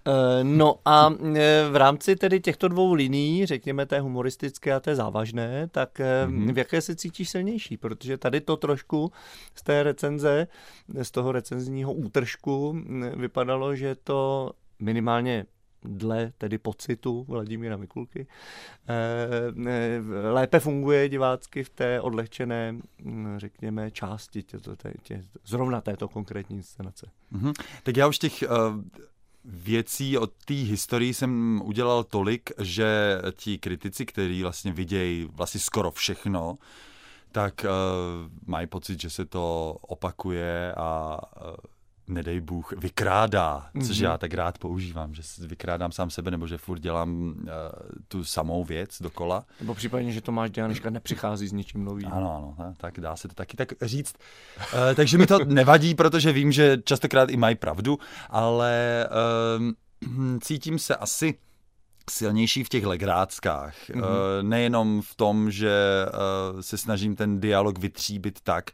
[0.08, 4.96] Eh, no a eh, v rámci tedy těchto dvou liní, řekněme té humoristické a té
[4.96, 6.54] závažné, tak mm-hmm.
[6.54, 7.78] v jaké se cítíš silnější?
[7.78, 9.12] Protože tady to trošku
[9.56, 10.48] z té recenze,
[11.02, 12.84] z toho recenzního útržku
[13.16, 15.46] vypadalo, že to minimálně
[15.88, 18.28] dle tedy pocitu Vladimíra Mikulky,
[18.88, 18.94] eh,
[19.68, 26.08] eh, lépe funguje divácky v té odlehčené, hm, řekněme, části tě, tě, tě, zrovna této
[26.08, 27.12] konkrétní inscenace.
[27.34, 27.54] Mm-hmm.
[27.84, 28.82] Tak já už těch uh,
[29.46, 35.92] věcí od té historii jsem udělal tolik, že ti kritici, kteří vlastně vidějí vlastně skoro
[35.92, 36.56] všechno,
[37.32, 37.70] tak uh,
[38.46, 41.20] mají pocit, že se to opakuje a
[42.08, 44.04] nedej Bůh, vykrádá, což mm-hmm.
[44.04, 47.34] já tak rád používám, že vykrádám sám sebe, nebo že furt dělám uh,
[48.08, 49.46] tu samou věc dokola.
[49.60, 52.08] Nebo případně, že Tomáš Dianiška nepřichází s ničím novým.
[52.12, 54.16] Ano, ano, ne, tak dá se to taky tak říct.
[54.58, 59.08] Uh, takže mi to nevadí, protože vím, že častokrát i mají pravdu, ale
[60.08, 61.38] uh, cítím se asi
[62.10, 63.76] silnější v těch legráckách.
[63.90, 64.00] Mm-hmm.
[64.00, 64.08] Uh,
[64.42, 66.06] nejenom v tom, že
[66.54, 68.72] uh, se snažím ten dialog vytříbit tak,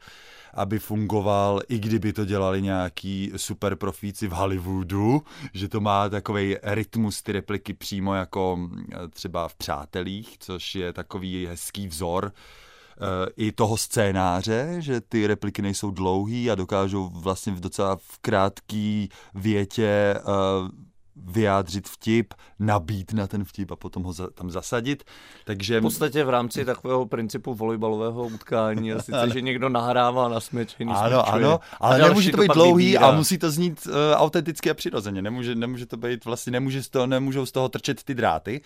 [0.54, 6.58] aby fungoval, i kdyby to dělali nějaký super profíci v Hollywoodu, že to má takový
[6.64, 13.30] rytmus ty repliky přímo jako mm, třeba v Přátelích, což je takový hezký vzor eh,
[13.38, 19.10] i toho scénáře, že ty repliky nejsou dlouhý a dokážou vlastně v docela v krátký
[19.34, 20.70] větě uh,
[21.16, 25.04] vyjádřit vtip, nabít na ten vtip a potom ho za, tam zasadit.
[25.46, 25.80] Takže...
[25.80, 30.92] V podstatě v rámci takového principu volejbalového utkání, a sice, že někdo nahrává na smečení.
[30.94, 33.08] Ano, ano, ale nemůže to být dlouhý vybírá.
[33.08, 35.22] a musí to znít uh, autenticky a přirozeně.
[35.22, 38.62] Nemůže, nemůže to být, vlastně nemůže z toho, nemůžou z toho trčet ty dráty.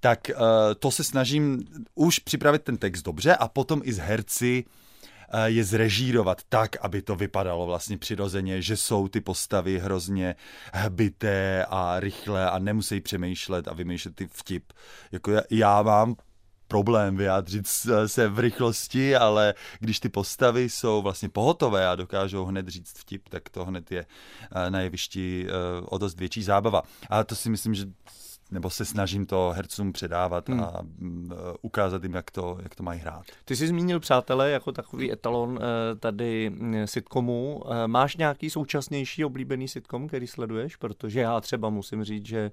[0.00, 0.40] Tak uh,
[0.78, 4.87] to se snažím už připravit ten text dobře a potom i z herci Eh,
[5.44, 10.36] je zrežírovat tak, aby to vypadalo vlastně přirozeně, že jsou ty postavy hrozně
[10.72, 14.72] hbité a rychlé a nemusí přemýšlet a vymýšlet ty vtip.
[15.12, 16.14] Jako já, já mám
[16.68, 17.66] problém vyjádřit
[18.06, 23.28] se v rychlosti, ale když ty postavy jsou vlastně pohotové a dokážou hned říct vtip,
[23.28, 24.06] tak to hned je
[24.68, 25.46] na jevišti
[25.84, 26.82] o dost větší zábava.
[27.10, 27.86] A to si myslím, že
[28.50, 30.60] nebo se snažím to hercům předávat hmm.
[30.60, 33.24] a mm, e, ukázat jim, jak to, jak to mají hrát.
[33.44, 37.62] Ty jsi zmínil Přátelé jako takový etalon e, tady mm, sitcomu.
[37.66, 40.76] E, máš nějaký současnější oblíbený sitcom, který sleduješ?
[40.76, 42.52] Protože já třeba musím říct, že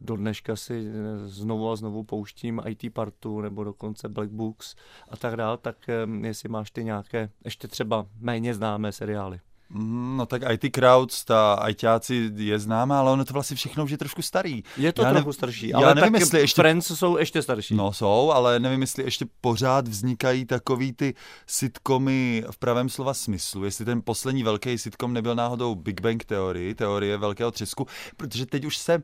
[0.00, 0.92] do dneška si
[1.24, 4.74] znovu a znovu pouštím IT Partu nebo dokonce Black Books
[5.08, 5.76] a tak dále, tak
[6.20, 9.40] jestli máš ty nějaké ještě třeba méně známé seriály.
[9.70, 13.90] Mm, no tak IT Crowds, ta ITáci je známá, ale ono to vlastně všechno už
[13.90, 14.62] je trošku starý.
[14.76, 17.42] Je to já trochu ne, starší, ale já nevím, tak jestli ještě, Friends jsou ještě
[17.42, 17.74] starší.
[17.74, 21.14] No jsou, ale nevím, jestli ještě pořád vznikají takový ty
[21.46, 23.64] sitcomy v pravém slova smyslu.
[23.64, 28.64] Jestli ten poslední velký sitcom nebyl náhodou Big Bang Theory, teorie velkého třesku, protože teď
[28.64, 29.02] už se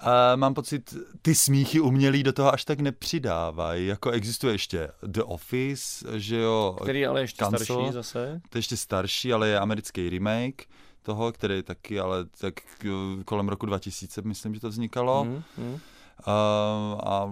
[0.00, 3.86] a mám pocit, ty smíchy umělý do toho až tak nepřidávají.
[3.86, 6.76] Jako existuje ještě The Office, že jo.
[6.82, 8.40] Který ale ještě Cancel, starší zase.
[8.48, 10.66] To je ještě starší, ale je americký remake
[11.02, 15.24] toho, který taky, ale tak eh, kolem roku 2000 myslím, že to vznikalo.
[15.24, 15.78] Mm, mm.
[16.24, 16.32] A,
[17.04, 17.30] a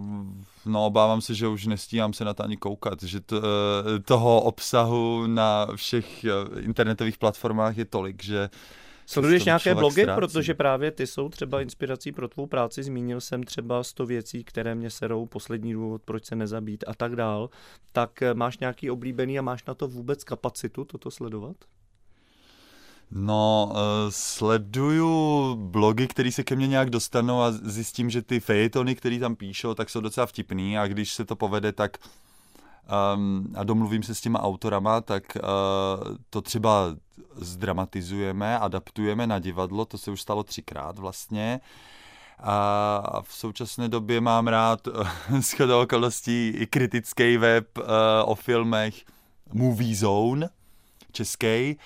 [0.66, 4.40] no, obávám se, že už nestíhám se na to ani koukat, že to, eh, toho
[4.40, 8.50] obsahu na všech eh, internetových platformách je tolik, že
[9.10, 10.16] Sleduješ nějaké blogy, ztrácí.
[10.16, 12.82] protože právě ty jsou třeba inspirací pro tvou práci.
[12.82, 17.16] Zmínil jsem třeba 100 věcí, které mě serou, poslední důvod, proč se nezabít a tak
[17.16, 17.50] dál.
[17.92, 21.56] Tak eh, máš nějaký oblíbený a máš na to vůbec kapacitu toto sledovat?
[23.10, 23.76] No, uh,
[24.08, 29.36] sleduju blogy, které se ke mně nějak dostanou a zjistím, že ty fejetony, které tam
[29.36, 31.98] píšou, tak jsou docela vtipný a když se to povede, tak
[33.16, 36.96] um, a domluvím se s těma autorama, tak uh, to třeba
[37.34, 41.60] zdramatizujeme, adaptujeme na divadlo, to se už stalo třikrát vlastně.
[42.40, 44.88] A v současné době mám rád
[45.40, 47.84] z okolností i kritický web uh,
[48.24, 49.04] o filmech
[49.52, 50.48] Movie Zone,
[51.18, 51.76] český,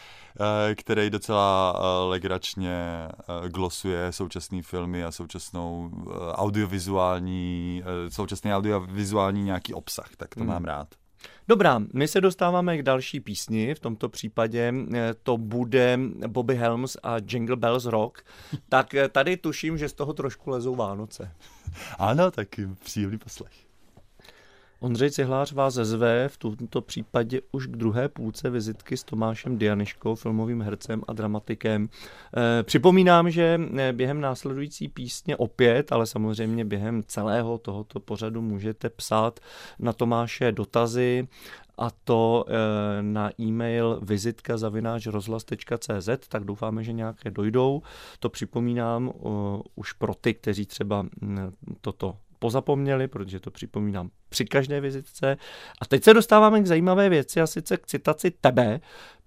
[0.41, 3.09] uh, který docela uh, legračně
[3.49, 5.91] glosuje současné filmy a současnou
[6.33, 10.49] audiovizuální, současný audiovizuální nějaký obsah, tak to hmm.
[10.49, 10.89] mám rád.
[11.49, 16.97] Dobrá, my se dostáváme k další písni, v tomto případě eh, to bude Bobby Helms
[17.03, 18.23] a Jingle Bells Rock,
[18.69, 21.35] tak eh, tady tuším, že z toho trošku lezou Vánoce.
[21.99, 22.49] Ano, tak
[22.85, 23.72] příjemný poslech.
[24.83, 30.15] Ondřej Cihlář vás zve v tomto případě už k druhé půlce vizitky s Tomášem Dianiškou,
[30.15, 31.89] filmovým hercem a dramatikem.
[32.37, 38.91] E, připomínám, že eh, během následující písně opět, ale samozřejmě během celého tohoto pořadu můžete
[38.91, 39.41] psát
[39.79, 41.29] na Tomáše dotazy
[41.79, 44.59] a to e, na e-mail vizitka
[46.29, 47.83] tak doufáme, že nějaké dojdou.
[48.19, 49.13] To připomínám
[49.75, 55.37] už pro ty, kteří třeba mm, toto pozapomněli, protože to připomínám při každé vizitce.
[55.81, 58.81] A teď se dostáváme k zajímavé věci, a sice k citaci tebe.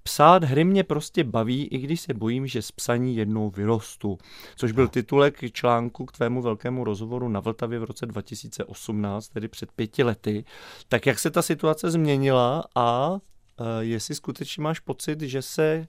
[0.03, 4.17] Psát hry mě prostě baví, i když se bojím, že z psaní jednou vyrostu.
[4.55, 9.71] Což byl titulek článku k tvému velkému rozhovoru na Vltavě v roce 2018, tedy před
[9.71, 10.45] pěti lety.
[10.89, 13.17] Tak jak se ta situace změnila a
[13.59, 15.87] eh, jestli skutečně máš pocit, že se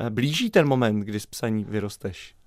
[0.00, 2.37] eh, blíží ten moment, kdy z psaní vyrosteš?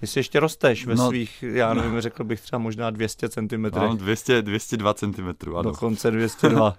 [0.00, 2.00] Jestli ještě rosteš ve no, svých, já nevím, no.
[2.00, 3.68] řekl bych třeba možná 200 cm.
[3.74, 5.62] Mám 200, 202 cm, ano.
[5.62, 6.76] Dokonce 202.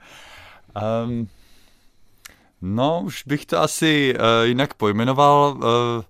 [1.06, 1.28] um,
[2.62, 5.58] no, už bych to asi uh, jinak pojmenoval.
[5.58, 6.04] Uh,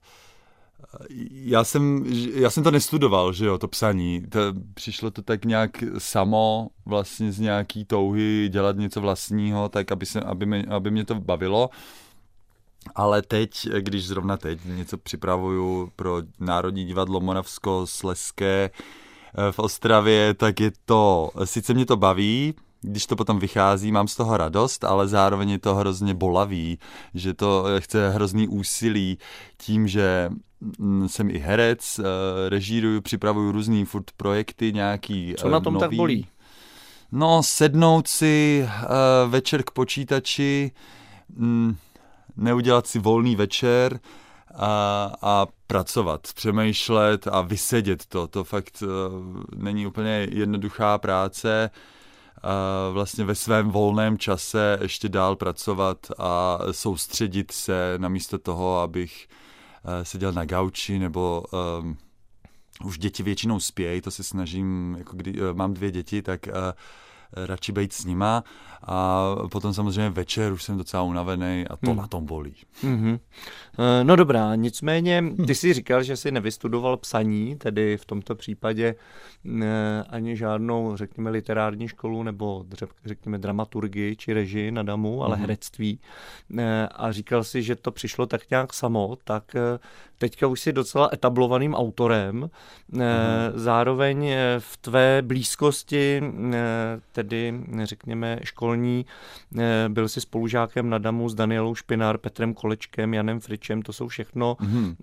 [1.31, 4.21] já jsem, já jsem to nestudoval, že jo, to psaní.
[4.29, 4.39] To,
[4.73, 10.21] přišlo to tak nějak samo, vlastně z nějaký touhy dělat něco vlastního, tak aby, se,
[10.21, 11.69] aby, mě, aby mě to bavilo.
[12.95, 20.59] Ale teď, když zrovna teď něco připravuju pro Národní divadlo Moravsko-Sleské eh, v Ostravě, tak
[20.59, 25.07] je to, sice mě to baví, když to potom vychází, mám z toho radost, ale
[25.07, 26.79] zároveň je to hrozně bolavý,
[27.13, 29.17] že to chce hrozný úsilí
[29.57, 30.29] tím, že
[30.79, 32.03] mm, jsem i herec, eh,
[32.49, 35.81] režíruju, připravuju různý furt projekty, nějaký Co na tom nový.
[35.81, 36.27] tak bolí?
[37.11, 38.67] No, sednout si
[39.27, 40.71] večer k počítači,
[41.35, 41.75] mm,
[42.37, 43.99] neudělat si volný večer
[44.55, 48.27] a, a pracovat, přemýšlet a vysedět to.
[48.27, 48.89] To fakt uh,
[49.55, 51.69] není úplně jednoduchá práce.
[52.43, 59.27] Uh, vlastně ve svém volném čase ještě dál pracovat a soustředit se namísto toho, abych
[59.83, 61.43] uh, seděl na gauči nebo
[61.81, 61.97] um,
[62.83, 66.53] už děti většinou spějí, to se snažím, jako kdy uh, mám dvě děti, tak uh,
[67.33, 68.43] radši být s nima
[68.83, 71.97] a potom samozřejmě večer už jsem docela unavený a to hmm.
[71.97, 72.53] na tom bolí.
[72.83, 73.19] Mm-hmm.
[74.03, 78.95] No dobrá, nicméně ty si říkal, že jsi nevystudoval psaní, tedy v tomto případě
[79.43, 82.65] ne, ani žádnou, řekněme, literární školu nebo
[83.05, 85.39] řekněme dramaturgii či režii na damu, ale mm-hmm.
[85.39, 85.99] herectví.
[86.49, 89.79] Ne, a říkal si, že to přišlo tak nějak samo, tak eh,
[90.17, 92.49] teďka už jsi docela etablovaným autorem.
[92.93, 93.51] Mm-hmm.
[93.55, 96.21] Zároveň v tvé blízkosti,
[97.17, 97.53] tedy
[97.83, 99.05] řekněme školní,
[99.51, 104.07] ne, byl jsi spolužákem na damu s Danielou Špinár, Petrem Kolečkem, Janem Fričem, to jsou
[104.07, 104.95] všechno mm-hmm.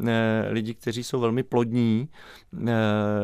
[0.51, 2.09] lidi, kteří jsou velmi plodní.
[2.53, 2.75] Ne,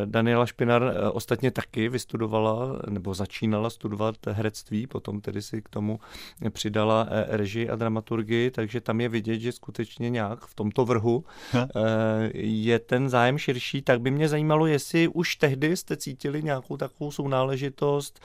[0.05, 6.01] Daniela Špinár ostatně taky vystudovala nebo začínala studovat herectví, potom tedy si k tomu
[6.51, 11.25] přidala eh, režii a dramaturgii, takže tam je vidět, že skutečně nějak v tomto vrhu
[11.55, 11.69] eh,
[12.35, 17.11] je ten zájem širší, tak by mě zajímalo, jestli už tehdy jste cítili nějakou takovou
[17.11, 18.21] sounáležitost,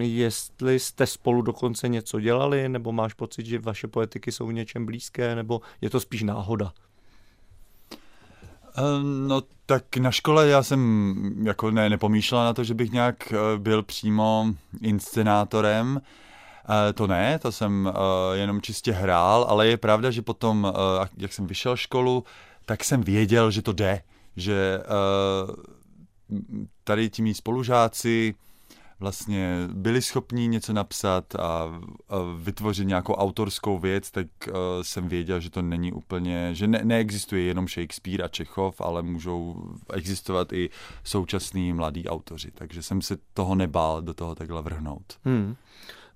[0.00, 5.34] jestli jste spolu dokonce něco dělali, nebo máš pocit, že vaše poetiky jsou něčem blízké,
[5.34, 6.72] nebo je to spíš náhoda?
[8.76, 13.32] Ehm, no tak na škole já jsem jako ne, nepomýšlel na to, že bych nějak
[13.32, 14.46] eh, byl přímo
[14.80, 16.00] inscenátorem.
[16.88, 20.72] Eh, to ne, to jsem eh, jenom čistě hrál, ale je pravda, že potom,
[21.16, 22.24] jak jsem vyšel školu,
[22.66, 24.02] tak jsem věděl, že to jde,
[24.36, 24.80] že
[26.84, 28.34] tady ti mý spolužáci
[29.00, 31.80] vlastně byli schopní něco napsat a, a
[32.36, 37.42] vytvořit nějakou autorskou věc, tak uh, jsem věděl, že to není úplně, že ne, neexistuje
[37.42, 40.70] jenom Shakespeare a Čechov, ale můžou existovat i
[41.04, 42.50] současní mladí autoři.
[42.50, 45.18] Takže jsem se toho nebál do toho takhle vrhnout.
[45.24, 45.56] Hmm.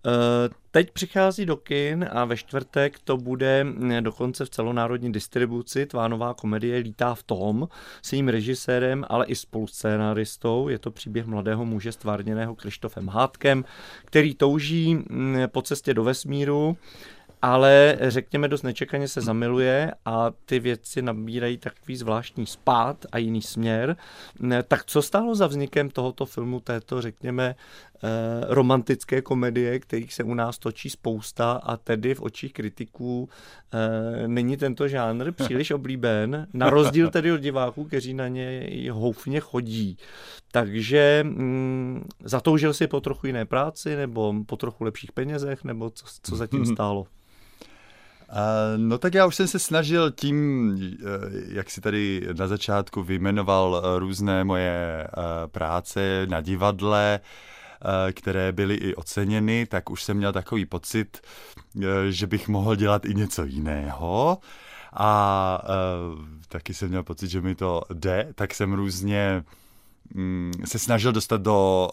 [0.09, 5.87] Eh, teď přichází do kin a ve čtvrtek to bude mm, dokonce v celonárodní distribuci.
[5.87, 7.69] Tvá nová komedie Lítá v tom
[8.03, 10.69] s jejím režisérem, ale i spolucénaristou.
[10.69, 13.65] Je to příběh mladého muže stvárněného Krištofem Hátkem,
[14.05, 16.77] který touží mm, po cestě do vesmíru
[17.43, 23.43] ale řekněme dost nečekaně se zamiluje a ty věci nabírají takový zvláštní spát a jiný
[23.43, 23.97] směr.
[24.69, 27.98] Tak co stálo za vznikem tohoto filmu, této řekněme eh,
[28.49, 33.29] romantické komedie, kterých se u nás točí spousta a tedy v očích kritiků
[33.73, 39.41] eh, není tento žánr příliš oblíben, na rozdíl tedy od diváků, kteří na něj houfně
[39.41, 39.97] chodí.
[40.51, 46.07] Takže mm, zatoužil si po trochu jiné práci nebo po trochu lepších penězech, nebo co,
[46.23, 47.07] co zatím stálo?
[48.77, 51.05] No tak já už jsem se snažil tím, eh,
[51.49, 55.09] jak si tady na začátku vyjmenoval eh, různé moje eh,
[55.47, 57.21] práce na divadle,
[58.13, 61.21] které byly i oceněny, tak už jsem měl takový pocit,
[62.09, 64.39] že bych mohl dělat i něco jiného.
[64.93, 65.63] A
[66.49, 69.45] taky jsem měl pocit, že mi to jde, tak jsem různě
[70.15, 71.91] mm, se snažil dostat do,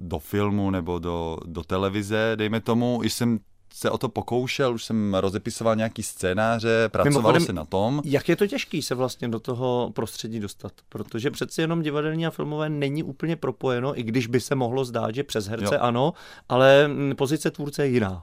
[0.00, 3.00] do filmu nebo do, do televize, dejme tomu.
[3.02, 3.38] I jsem
[3.74, 8.02] se o to pokoušel, už jsem rozepisoval nějaký scénáře, pracoval se na tom.
[8.04, 10.72] Jak je to těžký se vlastně do toho prostředí dostat?
[10.88, 15.14] Protože přeci jenom divadelní a filmové není úplně propojeno, i když by se mohlo zdát,
[15.14, 15.80] že přes herce jo.
[15.80, 16.12] ano,
[16.48, 18.22] ale pozice tvůrce je jiná.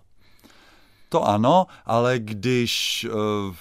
[1.09, 3.55] To ano, ale když uh,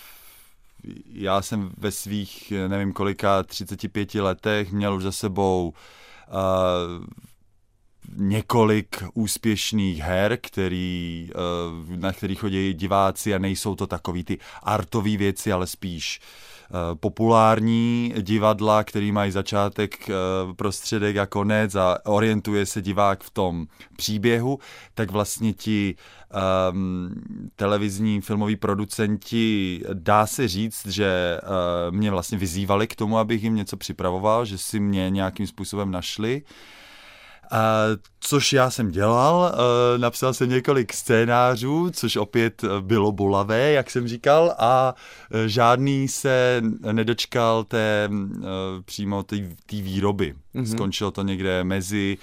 [1.13, 5.73] já jsem ve svých, nevím kolika, 35 letech měl už za sebou
[6.29, 7.05] uh,
[8.19, 15.17] několik úspěšných her, který, eh, na který chodí diváci a nejsou to takový ty artové
[15.17, 16.21] věci, ale spíš
[16.71, 20.15] eh, populární divadla, který mají začátek, eh,
[20.57, 24.59] prostředek a konec a orientuje se divák v tom příběhu,
[24.95, 25.95] tak vlastně ti
[26.71, 27.11] um,
[27.57, 33.55] televizní filmoví producenti, dá se říct, že uh, mě vlastně vyzývali k tomu, abych jim
[33.55, 36.43] něco připravoval, že si mě nějakým způsobem našli.
[36.43, 36.78] Uh,
[37.51, 43.91] Uh, což já jsem dělal, uh, napsal jsem několik scénářů, což opět bylo bolavé, jak
[43.91, 48.47] jsem říkal, a uh, žádný se nedočkal té uh,
[48.85, 49.37] přímo té
[49.73, 50.35] výroby.
[50.55, 50.73] Mm-hmm.
[50.73, 52.19] Skončilo to někde mezi,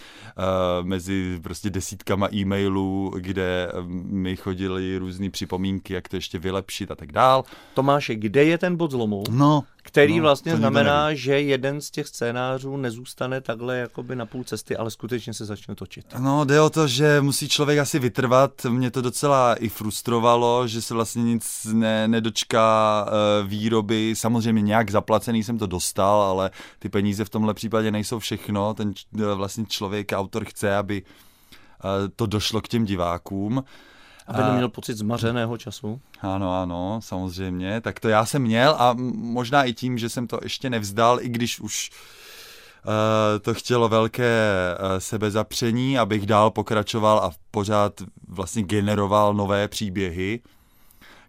[0.81, 7.12] mezi prostě desítkama e-mailů, kde mi chodily různé připomínky, jak to ještě vylepšit a tak
[7.12, 7.43] dál.
[7.73, 9.23] Tomáše, kde je ten bod zlomu?
[9.29, 14.43] No, který no, vlastně znamená, že jeden z těch scénářů nezůstane takhle jakoby na půl
[14.43, 16.06] cesty, ale skutečně se začne točit.
[16.19, 18.65] No, jde o to, že musí člověk asi vytrvat.
[18.69, 24.13] Mě to docela i frustrovalo, že se vlastně nic ne, nedočká uh, výroby.
[24.17, 28.74] Samozřejmě nějak zaplacený jsem to dostal, ale ty peníze v tomhle případě nejsou všechno.
[28.74, 33.63] Ten uh, vlastně člověk, autor chce, aby uh, to došlo k těm divákům.
[34.28, 36.01] Aby neměl pocit zmařeného času.
[36.22, 37.82] Ano, ano, samozřejmě.
[37.82, 41.30] Tak to já jsem měl a možná i tím, že jsem to ještě nevzdal, i
[41.30, 41.91] když už
[43.41, 44.51] to chtělo velké
[44.99, 47.93] sebezapření, abych dál pokračoval a pořád
[48.27, 50.39] vlastně generoval nové příběhy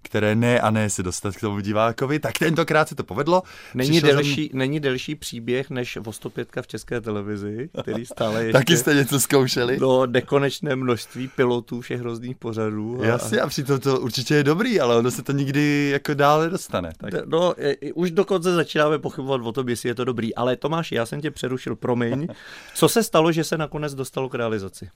[0.07, 3.43] které ne a ne se dostat k tomu divákovi, tak tentokrát se to povedlo.
[3.75, 4.59] Není, delší, jsem...
[4.59, 8.53] není delší příběh než Vostopětka v české televizi, který stále ještě...
[8.53, 9.77] Taky jste něco zkoušeli?
[9.77, 13.03] Do nekonečné množství pilotů všech různých pořadů.
[13.03, 13.07] A...
[13.07, 16.93] Jasně, a přitom to určitě je dobrý, ale ono se to nikdy jako dále dostane.
[16.99, 17.15] Tak.
[17.27, 17.55] No,
[17.95, 20.35] už dokonce začínáme pochybovat o tom, jestli je to dobrý.
[20.35, 22.29] Ale Tomáš, já jsem tě přerušil, promiň.
[22.75, 24.89] Co se stalo, že se nakonec dostalo k realizaci?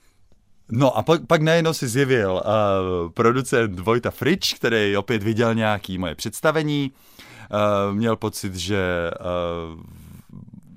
[0.71, 5.99] No a pak, pak najednou si zjevil uh, producent Vojta Frič, který opět viděl nějaký
[5.99, 9.81] moje představení, uh, měl pocit, že uh,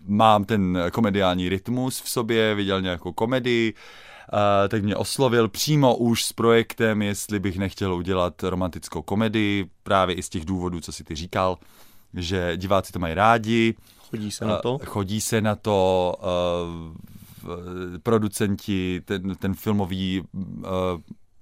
[0.06, 6.26] mám ten komediální rytmus v sobě, viděl nějakou komedii, uh, tak mě oslovil přímo už
[6.26, 11.04] s projektem, jestli bych nechtěl udělat romantickou komedii, právě i z těch důvodů, co si
[11.04, 11.58] ty říkal,
[12.14, 13.76] že diváci to mají rádi.
[14.10, 14.80] Chodí se na to?
[14.86, 16.16] Chodí se na to,
[18.04, 20.66] producenti, ten, ten filmový uh,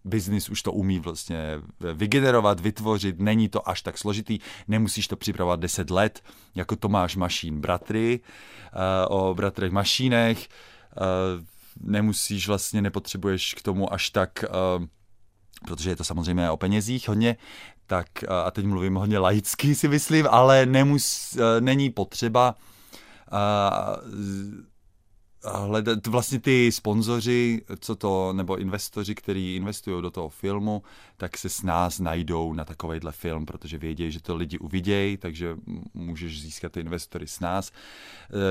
[0.04, 1.62] biznis už to umí vlastně
[1.93, 6.24] vygenerovat, vytvořit, není to až tak složitý, nemusíš to připravovat 10 let,
[6.56, 10.47] jako Tomáš Mašín bratry, uh, o bratrech Mašínech,
[10.97, 11.43] uh,
[11.82, 14.45] nemusíš vlastně, nepotřebuješ k tomu až tak,
[14.78, 14.86] uh,
[15.66, 17.38] protože je to samozřejmě o penězích hodně,
[17.88, 18.08] tak,
[18.45, 22.56] a teď mluvím hodně laicky si myslím, ale nemus, není potřeba
[25.45, 30.83] hledat vlastně ty sponzoři, co to, nebo investoři, kteří investují do toho filmu,
[31.17, 35.55] tak se s nás najdou na takovýhle film, protože vědí, že to lidi uvidějí, takže
[35.93, 37.71] můžeš získat ty investory s nás.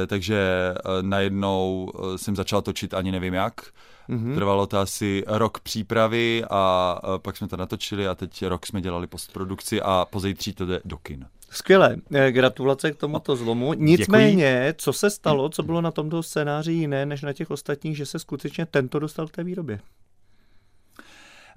[0.02, 3.60] E, takže e, najednou e, jsem začal točit ani nevím jak.
[4.08, 4.34] Mm-hmm.
[4.34, 9.06] Trvalo to asi rok přípravy a pak jsme to natočili a teď rok jsme dělali
[9.06, 11.26] postprodukci a pozejtří to jde do kin.
[11.50, 13.72] Skvělé, eh, gratulace k tomuto zlomu.
[13.72, 14.74] Nicméně, Děkuji.
[14.78, 18.18] co se stalo, co bylo na tomto scénáři jiné než na těch ostatních, že se
[18.18, 19.80] skutečně tento dostal k té výrobě?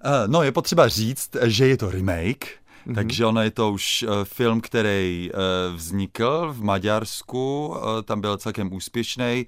[0.06, 2.48] Eh, no, je potřeba říct, že je to remake,
[2.88, 2.96] Mm-hmm.
[2.96, 8.38] Takže ono je to už uh, film, který uh, vznikl v Maďarsku, uh, tam byl
[8.38, 9.46] celkem úspěšný.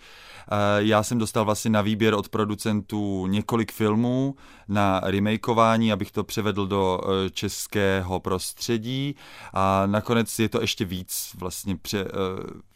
[0.78, 4.36] Já jsem dostal vlastně na výběr od producentů několik filmů
[4.68, 9.16] na remakeování, abych to převedl do českého prostředí
[9.54, 12.06] a nakonec je to ještě víc vlastně pře,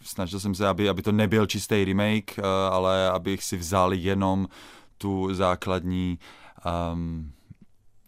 [0.01, 2.39] snažil jsem se, aby, aby to nebyl čistý remake,
[2.71, 4.47] ale abych si vzal jenom
[4.97, 6.19] tu základní
[6.93, 7.31] um,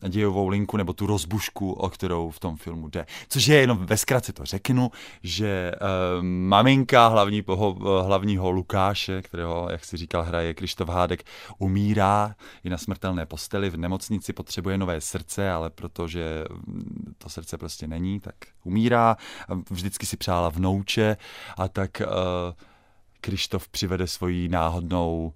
[0.07, 3.05] dějovou linku nebo tu rozbušku, o kterou v tom filmu jde.
[3.29, 4.91] Což je jenom ve zkratce to řeknu,
[5.23, 7.73] že uh, maminka hlavní, poho,
[8.03, 11.23] hlavního Lukáše, kterého, jak si říkal, hraje Krištof Hádek,
[11.57, 16.45] umírá i na smrtelné posteli v nemocnici, potřebuje nové srdce, ale protože
[17.17, 19.17] to srdce prostě není, tak umírá.
[19.69, 21.17] Vždycky si přála vnouče
[21.57, 22.07] a tak uh,
[23.21, 25.33] Krištof přivede svoji náhodnou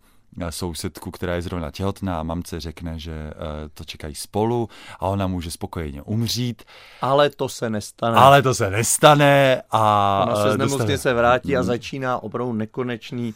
[0.50, 3.34] sousedku, která je zrovna těhotná a mamce řekne, že eh,
[3.74, 4.70] to čekají spolu
[5.00, 6.64] a ona může spokojeně umřít.
[7.02, 8.18] Ale to se nestane.
[8.18, 10.26] Ale to se nestane a...
[10.28, 11.66] Ona se z nemocnice se vrátí a mm.
[11.66, 13.34] začíná opravdu nekonečný,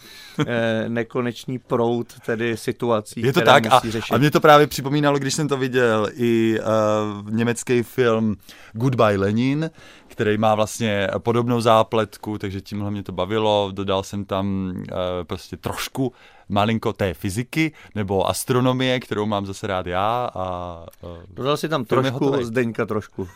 [0.47, 4.14] eh, nekonečný prout tedy situací, Je to tak a, řešit.
[4.14, 8.36] a mě to právě připomínalo, když jsem to viděl i uh, německý film
[8.74, 9.72] Goodbye Lenin,
[10.08, 13.70] který má vlastně podobnou zápletku, takže tímhle mě to bavilo.
[13.74, 16.14] Dodal jsem tam uh, prostě trošku
[16.50, 20.30] malinko té fyziky nebo astronomie, kterou mám zase rád já.
[20.36, 20.86] A,
[21.34, 23.28] Dodal si tam trošku, Zdeňka trošku.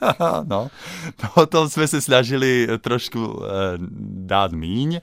[0.44, 0.68] no,
[1.34, 3.44] to, to jsme se snažili trošku uh,
[4.26, 5.00] dát míň,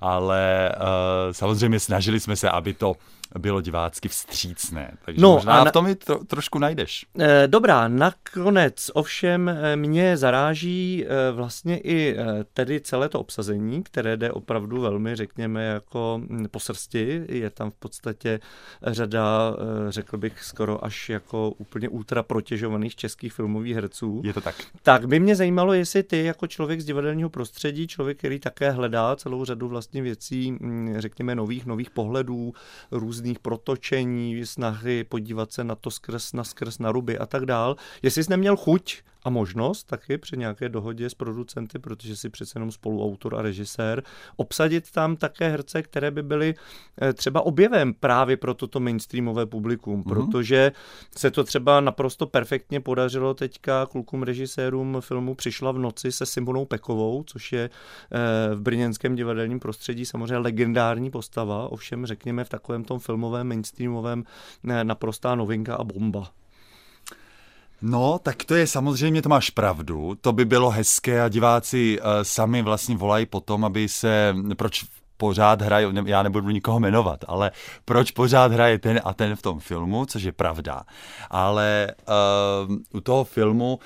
[0.00, 2.94] ale uh, samozřejmě snažili jsme se, aby to
[3.38, 4.96] bylo divácky vstřícné.
[5.04, 5.70] Takže no, možná a na...
[5.70, 7.06] v tom i tro, trošku najdeš.
[7.18, 12.16] Eh, dobrá, nakonec ovšem eh, mě zaráží eh, vlastně i
[12.52, 17.24] tedy celé to obsazení, které jde opravdu velmi, řekněme, jako hm, po srsti.
[17.28, 18.40] Je tam v podstatě
[18.82, 19.56] řada,
[19.88, 24.22] řekl bych, skoro až jako úplně ultra protěžovaných českých filmových herců.
[24.24, 24.54] Je to tak.
[24.82, 29.16] Tak by mě zajímalo, jestli ty jako člověk z divadelního prostředí, člověk, který také hledá
[29.16, 32.52] celou řadu vlastně věcí, hm, řekněme, nových, nových pohledů,
[32.90, 37.46] různých různých protočení, snahy podívat se na to skrz, na skrz, na ruby a tak
[37.46, 37.76] dál.
[38.02, 42.56] Jestli jsi neměl chuť a možnost taky při nějaké dohodě s producenty, protože si přece
[42.56, 44.02] jenom spoluautor a režisér,
[44.36, 46.54] obsadit tam také herce, které by byly
[47.02, 50.08] eh, třeba objevem právě pro toto mainstreamové publikum, mm-hmm.
[50.08, 50.72] protože
[51.16, 56.64] se to třeba naprosto perfektně podařilo teďka klukům režisérům filmu Přišla v noci se Simonou
[56.64, 62.84] Pekovou, což je eh, v brněnském divadelním prostředí samozřejmě legendární postava, ovšem řekněme v takovém
[62.84, 64.24] tom filmovém mainstreamovém
[64.82, 66.30] naprostá novinka a bomba.
[67.82, 70.14] No, tak to je samozřejmě, to máš pravdu.
[70.20, 74.84] To by bylo hezké a diváci uh, sami vlastně volají potom, aby se, proč
[75.16, 77.50] pořád hraje, já nebudu nikoho jmenovat, ale
[77.84, 80.82] proč pořád hraje ten a ten v tom filmu, což je pravda.
[81.30, 81.94] Ale
[82.68, 83.78] uh, u toho filmu,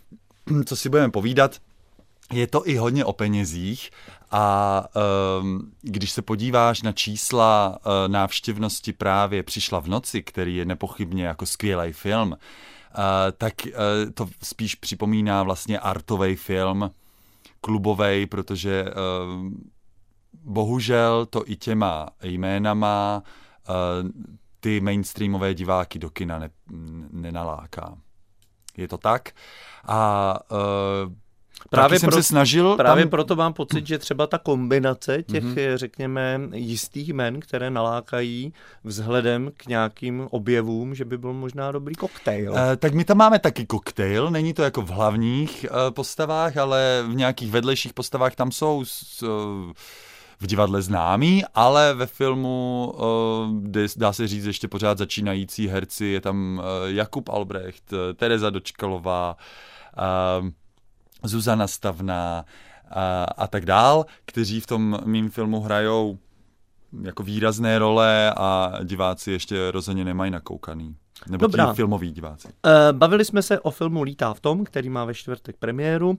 [0.64, 1.56] co si budeme povídat,
[2.32, 3.90] je to i hodně o penězích
[4.30, 4.84] a
[5.40, 11.26] um, když se podíváš na čísla uh, návštěvnosti právě Přišla v noci, který je nepochybně
[11.26, 12.36] jako skvělý film,
[13.36, 13.72] tak uh,
[14.14, 16.90] to spíš připomíná vlastně artový film,
[17.60, 19.52] klubový, protože uh,
[20.32, 23.22] bohužel to i těma jménama
[24.60, 26.50] ty mainstreamové diváky do kina ne,
[27.10, 27.98] nenaláká.
[28.76, 29.30] Je to tak?
[29.88, 30.38] A
[31.70, 32.76] Právě jsem pro, se snažil.
[32.76, 33.10] Právě tam...
[33.10, 35.76] proto mám pocit, že třeba ta kombinace těch, mm-hmm.
[35.76, 38.52] řekněme, jistých jmen, které nalákají
[38.84, 42.52] vzhledem k nějakým objevům, že by byl možná dobrý koktejl.
[42.52, 47.04] Uh, tak my tam máme taky koktejl, není to jako v hlavních uh, postavách, ale
[47.08, 49.28] v nějakých vedlejších postavách tam jsou uh,
[50.40, 56.20] v divadle známý, ale ve filmu, uh, dá se říct, ještě pořád začínající herci, je
[56.20, 59.36] tam Jakub Albrecht, Tereza Dočkalová,
[61.22, 62.44] Zuzana Stavná
[62.90, 66.18] a, a tak dál, kteří v tom mým filmu hrajou
[67.02, 70.96] jako výrazné role a diváci ještě rozhodně nemají nakoukaný.
[71.28, 71.72] Nebo Dobrá.
[71.72, 72.48] filmoví diváci.
[72.48, 72.52] Uh,
[72.92, 76.16] bavili jsme se o filmu Lítá v tom, který má ve čtvrtek premiéru, uh,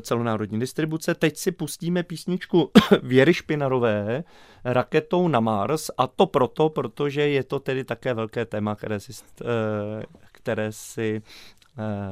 [0.00, 1.14] celonárodní distribuce.
[1.14, 2.70] Teď si pustíme písničku
[3.02, 4.24] Věry Špinarové,
[4.64, 9.12] Raketou na Mars a to proto, protože je to tedy také velké téma, které si,
[9.12, 9.48] uh,
[10.32, 11.53] které si Eh,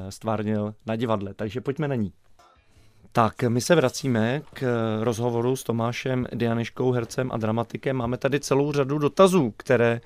[0.08, 1.34] stvárnil na divadle.
[1.34, 2.12] Takže pojďme na ní.
[3.12, 4.62] Tak, my se vracíme k
[5.00, 7.96] rozhovoru s Tomášem Dianiškou, hercem a dramatikem.
[7.96, 10.00] Máme tady celou řadu dotazů, které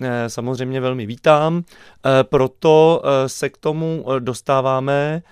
[0.00, 1.62] eh, samozřejmě velmi vítám.
[1.62, 5.22] Eh, proto se k tomu dostáváme.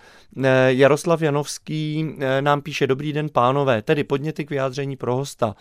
[0.69, 5.57] Jaroslav Janovský nám píše Dobrý den, pánové, tedy podněty k vyjádření pro hosta.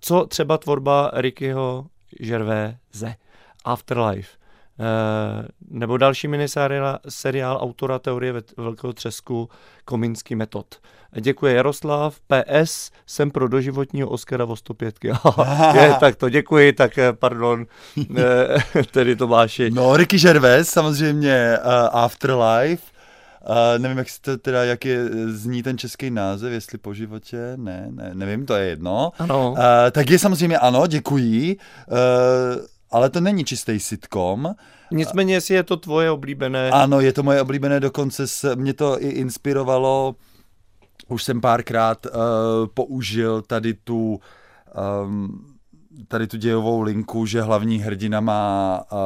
[0.00, 1.86] Co třeba tvorba Rickyho
[2.20, 3.14] Žervé-ze?
[3.64, 4.41] Afterlife.
[4.82, 9.48] Eh, nebo další miniseriál seriál autora teorie velkého třesku
[9.84, 10.66] Kominský metod.
[11.20, 12.16] Děkuji Jaroslav.
[12.20, 14.94] PS, jsem pro doživotního Oscara o 105.
[15.74, 17.66] je, tak to děkuji, tak eh, pardon,
[18.16, 19.70] eh, tedy Tomáši.
[19.70, 22.92] No, Ricky Gervais, samozřejmě uh, Afterlife,
[23.48, 27.86] Uh, nevím, jak to teda, jak je, zní ten český název, jestli po životě, ne,
[27.90, 29.12] ne, nevím, to je jedno.
[29.18, 29.50] Ano.
[29.50, 29.58] Uh,
[29.92, 31.56] tak je samozřejmě ano, děkuji.
[31.90, 31.96] Uh,
[32.92, 34.54] ale to není čistý sitcom.
[34.90, 36.70] Nicméně, jestli je to tvoje oblíbené.
[36.70, 40.16] Ano, je to moje oblíbené, dokonce se, mě to i inspirovalo,
[41.08, 42.12] už jsem párkrát uh,
[42.74, 44.20] použil tady tu
[45.04, 45.51] um,
[46.08, 48.98] tady tu dějovou linku, že hlavní hrdina má uh,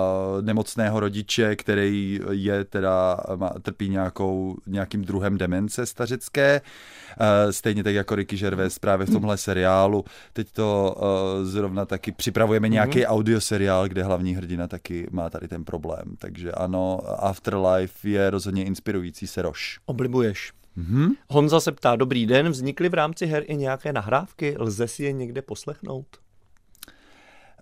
[0.45, 6.61] nemocného rodiče, který je teda, má, trpí nějakou, nějakým druhem demence stařecké,
[7.20, 10.05] uh, stejně tak jako Ricky Gervais právě v tomhle seriálu.
[10.32, 13.11] Teď to uh, zrovna taky připravujeme nějaký mm-hmm.
[13.11, 16.16] audioseriál, kde hlavní hrdina taky má tady ten problém.
[16.18, 19.78] Takže ano, Afterlife je rozhodně inspirující se roš.
[19.87, 20.53] Oblibuješ.
[20.78, 21.11] Mm-hmm.
[21.30, 24.57] Honza se ptá, dobrý den, vznikly v rámci her i nějaké nahrávky?
[24.59, 26.07] Lze si je někde poslechnout?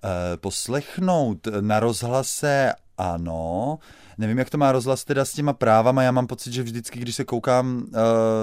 [0.04, 3.78] Eh, poslechnout na rozhlase ano.
[4.18, 6.02] Nevím, jak to má rozhlas teda s těma právama.
[6.02, 7.92] Já mám pocit, že vždycky, když se koukám uh,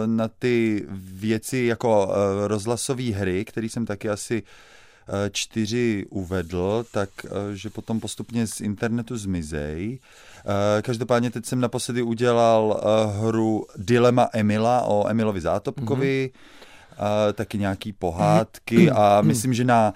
[0.06, 2.14] na ty věci jako uh,
[2.48, 8.62] rozhlasové hry, který jsem taky asi uh, čtyři uvedl, tak uh, že potom postupně z
[8.62, 10.00] internetu zmizej.
[10.46, 17.34] Uh, každopádně teď jsem naposledy udělal uh, hru Dilema Emila o Emilovi Zátopkovi, mm-hmm.
[17.34, 19.94] taky nějaký pohádky a myslím, že na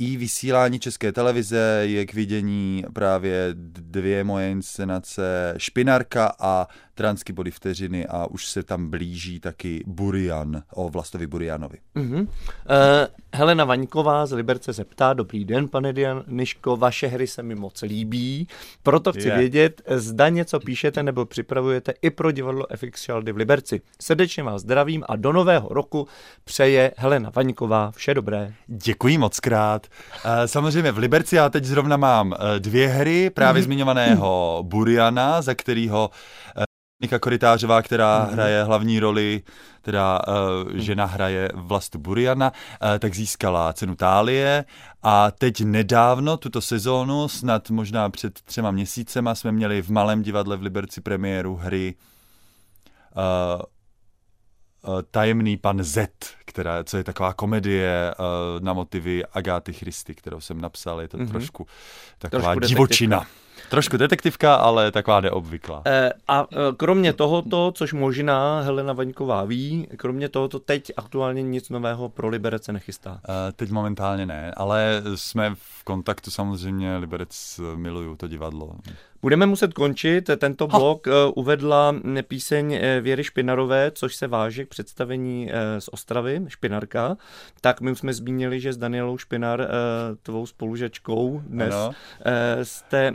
[0.00, 6.66] i vysílání České televize je k vidění právě dvě moje inscenace Špinarka a
[7.00, 11.78] Transky body vteřiny a už se tam blíží taky Burian o Vlastovi Burianovi.
[11.96, 12.20] Mm-hmm.
[12.20, 12.26] Uh,
[13.34, 17.82] Helena Vaňková z Liberce se ptá, dobrý den, pane Dianiško, vaše hry se mi moc
[17.82, 18.48] líbí,
[18.82, 19.38] proto chci yeah.
[19.38, 23.80] vědět, zda něco píšete nebo připravujete i pro divadlo FX Šaldy v Liberci.
[24.00, 26.08] Srdečně vás zdravím a do nového roku
[26.44, 28.52] přeje Helena Vaňková vše dobré.
[28.66, 29.86] Děkuji moc krát.
[29.86, 33.64] Uh, samozřejmě v Liberci já teď zrovna mám uh, dvě hry, právě mm-hmm.
[33.64, 36.10] zmiňovaného Buriana, za kterýho
[37.00, 38.32] Nika Koritářová, která mm.
[38.32, 39.42] hraje hlavní roli,
[39.82, 44.64] teda uh, žena hraje Vlastu Buriana, uh, tak získala cenu Tálie
[45.02, 50.56] a teď nedávno, tuto sezónu, snad možná před třema měsícema, jsme měli v Malém divadle
[50.56, 51.94] v Liberci premiéru hry
[53.16, 53.62] uh,
[55.10, 56.10] Tajemný pan Z,
[56.44, 58.24] která, co je taková komedie uh,
[58.64, 61.00] na motivy Agáty Christy, kterou jsem napsal.
[61.00, 61.30] Je to mm-hmm.
[61.30, 61.66] trošku
[62.18, 63.18] taková trošku divočina.
[63.18, 63.49] Detektivka.
[63.70, 65.82] Trošku detektivka, ale taková neobvyklá.
[65.86, 71.68] E, a e, kromě tohoto, což možná Helena Vaňková ví, kromě tohoto teď aktuálně nic
[71.68, 73.20] nového pro Liberece nechystá.
[73.48, 78.72] E, teď momentálně ne, ale jsme v kontaktu samozřejmě, Liberec miluju to divadlo.
[79.22, 80.30] Budeme muset končit.
[80.36, 81.12] Tento blok ha.
[81.12, 87.16] Eh, uvedla píseň eh, Věry Špinarové, což se váže k představení eh, z Ostravy, Špinarka.
[87.60, 89.68] Tak my jsme zmínili, že s Danielou Špinar,
[90.22, 91.94] tvou spolužačkou dnes, ano.
[92.62, 93.14] jste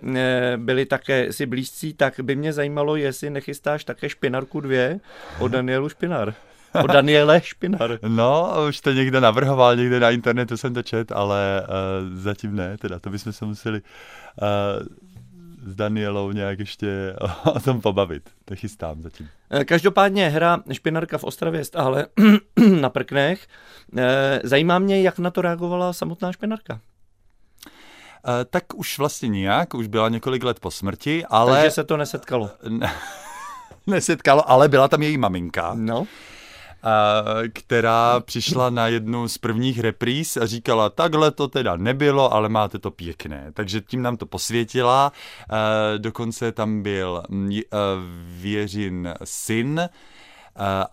[0.57, 4.99] byli také si blízcí, tak by mě zajímalo, jestli nechystáš také Špinarku dvě
[5.39, 6.33] o Danielu Špinar.
[6.83, 7.99] O Daniele Špinar.
[8.07, 12.77] No, už to někde navrhoval, někde na internetu jsem to čet, ale uh, zatím ne,
[12.77, 14.87] teda to bychom se museli uh,
[15.65, 17.15] s Danielou nějak ještě
[17.53, 18.29] o tom pobavit.
[18.45, 19.29] To chystám zatím.
[19.49, 22.07] Eh, každopádně hra Špinarka v Ostravě stále
[22.81, 23.47] na prknech.
[23.97, 26.79] Eh, zajímá mě, jak na to reagovala samotná Špinarka.
[28.27, 31.51] Eh, tak už vlastně nijak, už byla několik let po smrti, ale...
[31.51, 32.49] Takže se to nesetkalo.
[32.69, 32.93] Ne,
[33.87, 35.71] nesetkalo, ale byla tam její maminka.
[35.75, 36.07] No
[37.53, 42.79] která přišla na jednu z prvních repríz a říkala, takhle to teda nebylo, ale máte
[42.79, 43.51] to pěkné.
[43.53, 45.11] Takže tím nám to posvětila.
[45.97, 47.23] Dokonce tam byl
[48.27, 49.89] Věřin syn,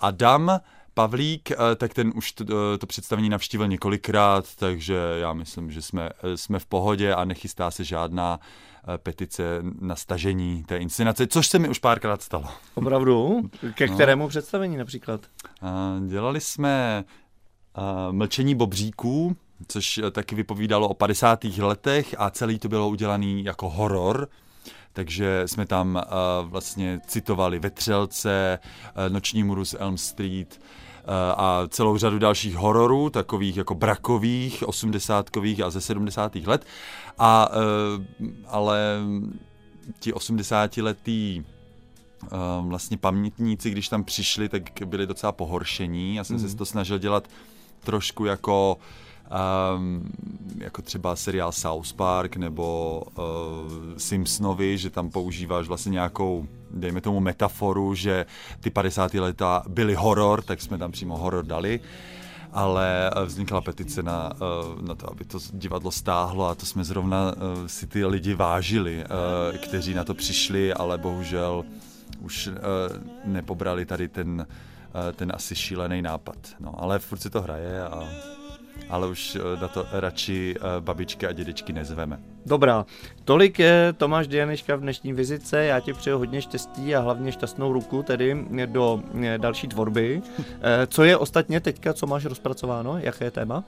[0.00, 0.60] Adam,
[0.94, 2.44] Pavlík, tak ten už to,
[2.78, 7.84] to představení navštívil několikrát, takže já myslím, že jsme, jsme v pohodě a nechystá se
[7.84, 8.40] žádná
[8.88, 12.44] Eh, petice na stažení té inscenace, což se mi už párkrát stalo.
[12.74, 13.40] Opravdu?
[13.74, 13.94] Ke no.
[13.94, 14.28] kterému no.
[14.28, 15.20] představení například?
[16.06, 17.04] Dělali jsme
[18.10, 19.36] Mlčení bobříků,
[19.68, 21.44] což taky vypovídalo o 50.
[21.44, 24.28] letech a celý to bylo udělaný jako horor,
[24.92, 30.60] takže jsme tam uh, vlastně citovali Vetřelce, uh, Noční můru z Elm Street,
[31.36, 36.66] a celou řadu dalších hororů, takových jako brakových, osmdesátkových a ze sedmdesátých let.
[37.18, 39.00] A, eh, ale
[40.00, 41.44] ti osmdesátiletí
[42.24, 42.28] eh,
[42.60, 46.14] vlastně pamětníci, když tam přišli, tak byli docela pohoršení.
[46.14, 46.48] Já jsem mm.
[46.48, 47.28] se to snažil dělat
[47.84, 48.78] trošku jako
[49.76, 50.12] um,
[50.58, 53.24] jako třeba seriál South Park nebo uh,
[53.96, 58.26] Simpsonovi, že tam používáš vlastně nějakou, dejme tomu metaforu, že
[58.60, 59.14] ty 50.
[59.14, 61.80] leta byly horor, tak jsme tam přímo horor dali
[62.52, 64.32] ale vznikla petice na,
[64.80, 67.34] na to, aby to divadlo stáhlo a to jsme zrovna
[67.66, 69.04] si ty lidi vážili,
[69.62, 71.64] kteří na to přišli, ale bohužel
[72.20, 72.50] už
[73.24, 74.46] nepobrali tady ten,
[75.12, 76.36] ten asi šílený nápad.
[76.60, 78.08] No, ale furt si to hraje a
[78.88, 82.18] ale už eh, na to radši eh, babičky a dědečky nezveme.
[82.46, 82.86] Dobrá,
[83.24, 87.72] tolik je Tomáš Dianeška v dnešní vizice, já ti přeju hodně štěstí a hlavně šťastnou
[87.72, 90.22] ruku tedy do eh, další tvorby.
[90.86, 93.64] Co je ostatně teďka, co máš rozpracováno, jaké je téma?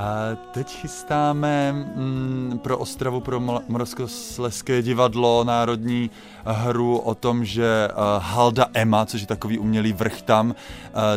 [0.00, 6.10] A teď chystáme mm, pro Ostravu, pro Moravskoslezské divadlo národní
[6.44, 10.54] hru o tom, že uh, Halda Emma, což je takový umělý vrch tam, uh,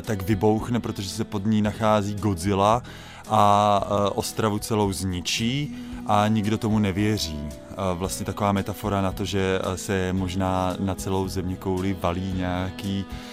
[0.02, 2.84] tak vybouchne, protože se pod ní nachází Godzilla
[3.30, 5.76] a uh, Ostravu celou zničí
[6.08, 7.50] a nikdo tomu nevěří.
[7.94, 13.33] Vlastně taková metafora na to, že se možná na celou země kouli valí nějaký uh,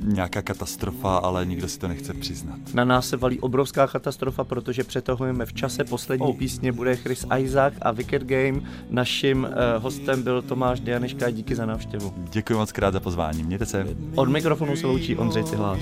[0.00, 2.58] nějaká katastrofa, ale nikdo si to nechce přiznat.
[2.74, 5.84] Na nás se valí obrovská katastrofa, protože přetahujeme v čase.
[5.84, 6.36] Poslední oh.
[6.36, 8.60] písně bude Chris Isaac a Wicked Game.
[8.90, 11.30] Naším uh, hostem byl Tomáš Dianeška.
[11.30, 12.14] Díky za návštěvu.
[12.16, 13.42] Děkuji moc krát za pozvání.
[13.42, 13.86] Mějte se.
[14.14, 15.80] Od mikrofonu se loučí Ondřej Cihlář.